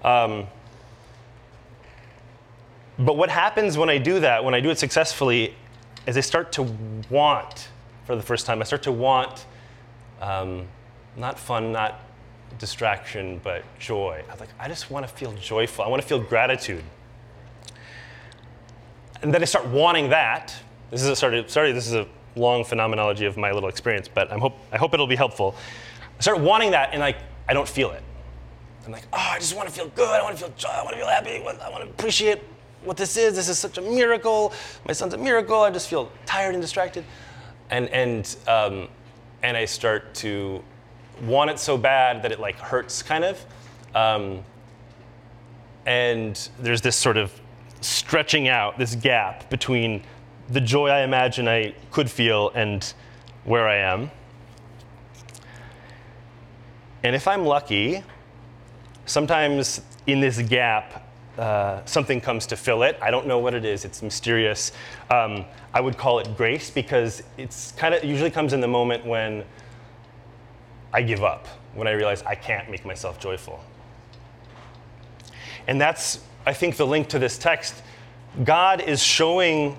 Um, 0.04 0.48
but 2.98 3.18
what 3.18 3.30
happens 3.30 3.78
when 3.78 3.90
I 3.90 3.98
do 3.98 4.20
that, 4.20 4.44
when 4.44 4.54
I 4.54 4.60
do 4.60 4.70
it 4.70 4.80
successfully, 4.80 5.56
is 6.08 6.18
I 6.18 6.22
start 6.22 6.52
to 6.54 6.64
want, 7.10 7.70
for 8.06 8.16
the 8.16 8.22
first 8.22 8.46
time, 8.46 8.62
I 8.62 8.66
start 8.66 8.84
to 8.84 8.92
want 8.92 9.46
um, 10.22 10.68
not 11.18 11.40
fun, 11.40 11.72
not 11.72 12.00
distraction, 12.60 13.40
but 13.44 13.64
joy. 13.80 14.24
I 14.28 14.32
was 14.32 14.40
like, 14.40 14.50
I 14.60 14.68
just 14.68 14.92
want 14.92 15.08
to 15.08 15.14
feel 15.14 15.34
joyful. 15.34 15.84
I 15.84 15.88
want 15.88 16.02
to 16.02 16.08
feel 16.08 16.20
gratitude. 16.20 16.84
And 19.22 19.34
then 19.34 19.42
I 19.42 19.46
start 19.46 19.66
wanting 19.68 20.10
that. 20.10 20.56
This 20.92 21.02
is 21.02 21.08
a 21.08 21.16
sorry, 21.16 21.44
sorry, 21.48 21.72
this 21.72 21.88
is 21.88 21.94
a 21.94 22.08
long 22.36 22.64
phenomenology 22.64 23.26
of 23.26 23.38
my 23.38 23.52
little 23.52 23.70
experience, 23.70 24.08
but 24.08 24.32
I 24.32 24.38
hope 24.38 24.54
I 24.72 24.78
hope 24.78 24.94
it'll 24.94 25.08
be 25.08 25.16
helpful. 25.16 25.56
I 26.18 26.22
start 26.22 26.40
wanting 26.40 26.72
that, 26.72 26.90
and 26.92 27.00
like 27.00 27.18
I 27.48 27.54
don't 27.54 27.68
feel 27.68 27.92
it. 27.92 28.04
I'm 28.86 28.92
like, 28.92 29.08
oh, 29.12 29.18
I 29.18 29.40
just 29.40 29.56
want 29.56 29.68
to 29.68 29.74
feel 29.74 29.88
good. 29.90 30.08
I 30.08 30.22
want 30.22 30.38
to 30.38 30.44
feel 30.44 30.54
joy. 30.56 30.70
I 30.70 30.84
want 30.84 30.94
to 30.94 30.98
feel 30.98 31.08
happy. 31.08 31.38
I 31.38 31.70
want 31.70 31.84
to 31.84 31.90
appreciate 31.90 32.40
what 32.84 32.98
this 32.98 33.18
is. 33.18 33.36
This 33.36 33.50
is 33.50 33.58
such 33.58 33.80
a 33.80 33.82
miracle. 33.82 34.54
My 34.88 34.94
son's 34.94 35.16
a 35.16 35.18
miracle. 35.18 35.62
I 35.62 35.72
just 35.72 35.90
feel 35.90 36.12
tired 36.26 36.54
and 36.54 36.62
distracted, 36.62 37.04
and 37.72 37.90
and 37.90 38.36
um, 38.48 38.88
and 39.42 39.58
I 39.58 39.66
start 39.66 40.14
to 40.16 40.64
want 41.24 41.50
it 41.50 41.60
so 41.60 41.78
bad 41.78 42.22
that 42.24 42.32
it 42.32 42.40
like 42.40 42.58
hurts 42.58 43.02
kind 43.02 43.24
of 43.24 43.44
um, 43.94 44.44
and 45.86 46.50
there's 46.60 46.82
this 46.82 46.96
sort 46.96 47.18
of 47.18 47.32
stretching 47.82 48.48
out 48.48 48.78
this 48.78 48.96
gap 48.96 49.50
between 49.50 50.02
the 50.50 50.62
joy 50.62 50.88
i 50.88 51.02
imagine 51.02 51.48
i 51.48 51.74
could 51.92 52.10
feel 52.10 52.50
and 52.56 52.94
where 53.44 53.68
i 53.68 53.76
am 53.76 54.10
and 57.04 57.16
if 57.16 57.28
i'm 57.28 57.46
lucky 57.46 58.04
sometimes 59.06 59.82
in 60.08 60.20
this 60.20 60.40
gap 60.42 61.06
uh, 61.38 61.84
something 61.86 62.22
comes 62.22 62.46
to 62.48 62.56
fill 62.56 62.84
it. 62.84 62.98
I 63.02 63.12
don't 63.12 63.28
know 63.28 63.40
what 63.40 63.54
it 63.54 63.66
is. 63.66 63.84
It's 63.84 64.02
mysterious. 64.02 64.72
Um, 65.10 65.46
I 65.74 65.82
would 65.82 65.98
call 65.98 66.20
it 66.20 66.38
grace 66.38 66.70
because 66.70 67.24
it's 67.38 67.74
kind 67.74 67.94
of 67.94 68.04
usually 68.04 68.32
comes 68.32 68.54
in 68.54 68.62
the 68.62 68.68
moment 68.68 69.06
when 69.06 69.44
I 70.96 71.02
give 71.02 71.26
up 71.26 71.46
when 71.74 71.90
I 71.90 71.92
realize 71.92 72.24
I 72.24 72.36
can't 72.36 72.72
make 72.72 72.86
myself 72.86 73.20
joyful. 73.20 73.62
And 75.68 75.80
that's, 75.80 76.24
I 76.46 76.54
think, 76.54 76.78
the 76.78 76.88
link 76.88 77.10
to 77.10 77.20
this 77.20 77.38
text. 77.38 77.84
God 78.46 78.80
is 78.80 79.04
showing 79.04 79.78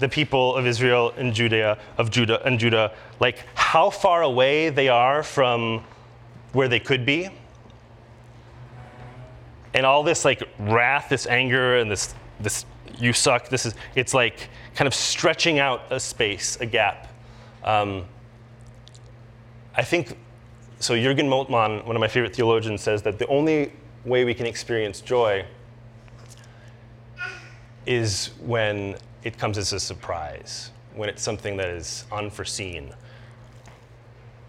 the 0.00 0.08
people 0.08 0.54
of 0.54 0.66
Israel 0.66 1.14
and 1.16 1.32
Judea, 1.32 1.78
of 1.96 2.10
Judah 2.10 2.44
and 2.44 2.60
Judah, 2.60 2.92
like 3.20 3.38
how 3.54 3.88
far 3.88 4.20
away 4.22 4.68
they 4.68 4.90
are 4.90 5.22
from 5.22 5.82
where 6.52 6.68
they 6.68 6.78
could 6.78 7.06
be. 7.06 7.30
And 9.72 9.86
all 9.86 10.02
this 10.02 10.26
like 10.26 10.42
wrath, 10.58 11.08
this 11.08 11.26
anger, 11.26 11.78
and 11.78 11.90
this 11.90 12.14
this 12.38 12.66
you 12.98 13.14
suck. 13.14 13.48
This 13.48 13.64
is 13.64 13.74
it's 13.94 14.12
like 14.12 14.50
kind 14.74 14.86
of 14.86 14.92
stretching 14.92 15.58
out 15.58 15.90
a 15.90 15.98
space, 15.98 16.58
a 16.60 16.66
gap. 16.66 17.08
Um, 17.64 18.04
I 19.78 19.84
think 19.84 20.18
so. 20.80 20.94
Jürgen 20.94 21.28
Moltmann, 21.28 21.86
one 21.86 21.94
of 21.94 22.00
my 22.00 22.08
favorite 22.08 22.34
theologians, 22.34 22.82
says 22.82 23.00
that 23.02 23.20
the 23.20 23.28
only 23.28 23.72
way 24.04 24.24
we 24.24 24.34
can 24.34 24.44
experience 24.44 25.00
joy 25.00 25.46
is 27.86 28.32
when 28.40 28.96
it 29.22 29.38
comes 29.38 29.56
as 29.56 29.72
a 29.72 29.78
surprise, 29.78 30.72
when 30.96 31.08
it's 31.08 31.22
something 31.22 31.56
that 31.58 31.68
is 31.68 32.06
unforeseen. 32.10 32.92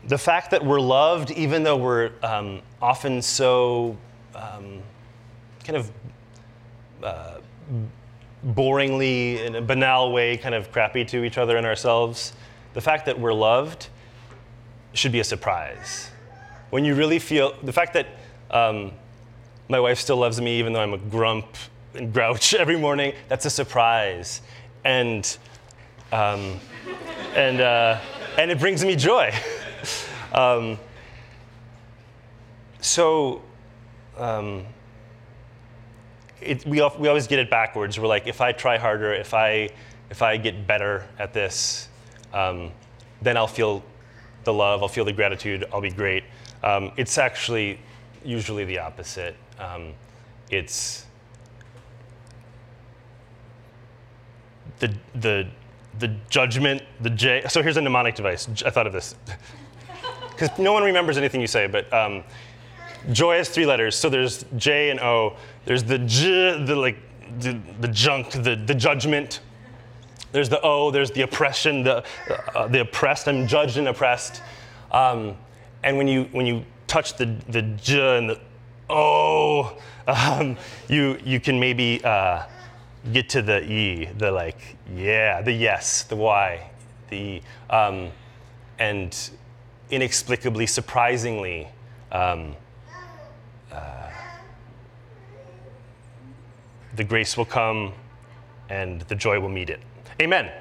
The 0.07 0.17
fact 0.17 0.49
that 0.49 0.65
we're 0.65 0.79
loved, 0.79 1.29
even 1.29 1.61
though 1.61 1.77
we're 1.77 2.11
um, 2.23 2.63
often 2.81 3.21
so 3.21 3.95
um, 4.33 4.81
kind 5.63 5.77
of 5.77 5.91
uh, 7.03 7.37
boringly, 8.47 9.45
in 9.45 9.55
a 9.55 9.61
banal 9.61 10.11
way, 10.11 10.37
kind 10.37 10.55
of 10.55 10.71
crappy 10.71 11.05
to 11.05 11.23
each 11.23 11.37
other 11.37 11.55
and 11.55 11.67
ourselves, 11.67 12.33
the 12.73 12.81
fact 12.81 13.05
that 13.05 13.19
we're 13.19 13.33
loved 13.33 13.89
should 14.93 15.12
be 15.12 15.19
a 15.19 15.23
surprise. 15.23 16.10
When 16.69 16.86
you 16.86 16.95
really 16.95 17.19
feel 17.19 17.56
the 17.63 17.73
fact 17.73 17.93
that 17.93 18.08
um, 18.52 18.91
my 19.67 19.80
wife 19.80 19.99
still 19.99 20.17
loves 20.17 20.39
me 20.41 20.60
even 20.60 20.73
though 20.73 20.82
I'm 20.82 20.93
a 20.93 20.97
grump 20.97 21.47
and 21.93 22.13
grouch 22.13 22.54
every 22.56 22.78
morning, 22.78 23.13
that's 23.28 23.45
a 23.45 23.49
surprise. 23.49 24.41
And, 24.84 25.38
um, 26.12 26.60
and, 27.36 27.62
uh, 27.62 27.99
and 28.38 28.52
it 28.52 28.60
brings 28.60 28.84
me 28.84 28.95
joy. 28.95 29.34
um, 30.34 30.80
so 32.82 33.41
um, 34.17 34.65
it, 36.41 36.65
we, 36.65 36.82
we 36.97 37.08
always 37.08 37.28
get 37.28 37.39
it 37.39 37.49
backwards. 37.49 37.99
We're 37.99 38.08
like, 38.08 38.28
if 38.28 38.41
I 38.41 38.52
try 38.52 38.78
harder, 38.78 39.13
if 39.13 39.34
I, 39.34 39.69
if 40.10 40.21
I 40.21 40.38
get 40.38 40.65
better 40.65 41.06
at 41.17 41.34
this, 41.34 41.89
um, 42.34 42.71
then 43.21 43.38
I'll 43.38 43.47
feel 43.47 43.84
the 44.49 44.53
love, 44.53 44.81
I'll 44.81 44.89
feel 44.89 45.05
the 45.05 45.13
gratitude, 45.13 45.65
I'll 45.71 45.79
be 45.79 45.91
great. 45.91 46.23
Um, 46.63 46.91
it's 46.97 47.19
actually 47.19 47.79
usually 48.25 48.65
the 48.65 48.79
opposite. 48.79 49.35
Um, 49.59 49.93
it's 50.49 51.05
the, 54.79 54.91
the, 55.13 55.47
the 55.99 56.07
judgment, 56.31 56.81
the 56.99 57.12
J. 57.12 57.43
So 57.47 57.62
here's 57.62 57.77
a 57.77 57.81
mnemonic 57.81 58.15
device. 58.15 58.47
I 58.65 58.71
thought 58.71 58.88
of 58.88 58.93
this. 58.93 59.15
Because 60.31 60.57
no 60.57 60.71
one 60.71 60.83
remembers 60.83 61.17
anything 61.17 61.41
you 61.41 61.47
say, 61.47 61.67
but 61.67 61.93
um, 61.93 62.23
joy 63.12 63.35
has 63.35 63.49
three 63.49 63.65
letters. 63.65 63.93
So 63.93 64.07
there's 64.07 64.45
J 64.55 64.89
and 64.89 64.97
O. 65.01 65.35
There's 65.65 65.83
the 65.83 65.99
J, 65.99 66.63
the 66.63 66.77
like, 66.77 66.97
the, 67.41 67.59
the 67.81 67.89
junk, 67.89 68.31
the, 68.31 68.55
the 68.55 68.73
judgment. 68.73 69.41
There's 70.31 70.49
the 70.49 70.61
O. 70.61 70.91
There's 70.91 71.11
the 71.11 71.21
oppression, 71.21 71.83
the, 71.83 72.03
uh, 72.55 72.67
the 72.67 72.81
oppressed. 72.81 73.27
I'm 73.27 73.47
judged 73.47 73.77
and 73.77 73.87
oppressed. 73.87 74.41
Um, 74.91 75.35
and 75.83 75.97
when 75.97 76.07
you 76.07 76.25
when 76.31 76.45
you 76.45 76.65
touch 76.87 77.15
the 77.17 77.25
the 77.47 77.61
J 77.61 78.17
and 78.17 78.29
the 78.29 78.39
O, 78.89 79.77
um, 80.07 80.57
you 80.87 81.17
you 81.23 81.39
can 81.39 81.59
maybe 81.59 82.03
uh, 82.03 82.43
get 83.13 83.29
to 83.29 83.41
the 83.41 83.63
E, 83.63 84.09
the 84.17 84.31
like 84.31 84.77
yeah, 84.95 85.41
the 85.41 85.51
yes, 85.51 86.03
the 86.03 86.15
Y, 86.15 86.69
the 87.09 87.15
E. 87.15 87.41
Um, 87.69 88.11
and 88.77 89.29
inexplicably, 89.89 90.67
surprisingly. 90.67 91.67
Um, 92.11 92.55
the 96.99 97.03
grace 97.05 97.37
will 97.37 97.45
come 97.45 97.93
and 98.69 99.01
the 99.03 99.15
joy 99.15 99.39
will 99.39 99.47
meet 99.47 99.69
it. 99.69 99.79
Amen. 100.21 100.60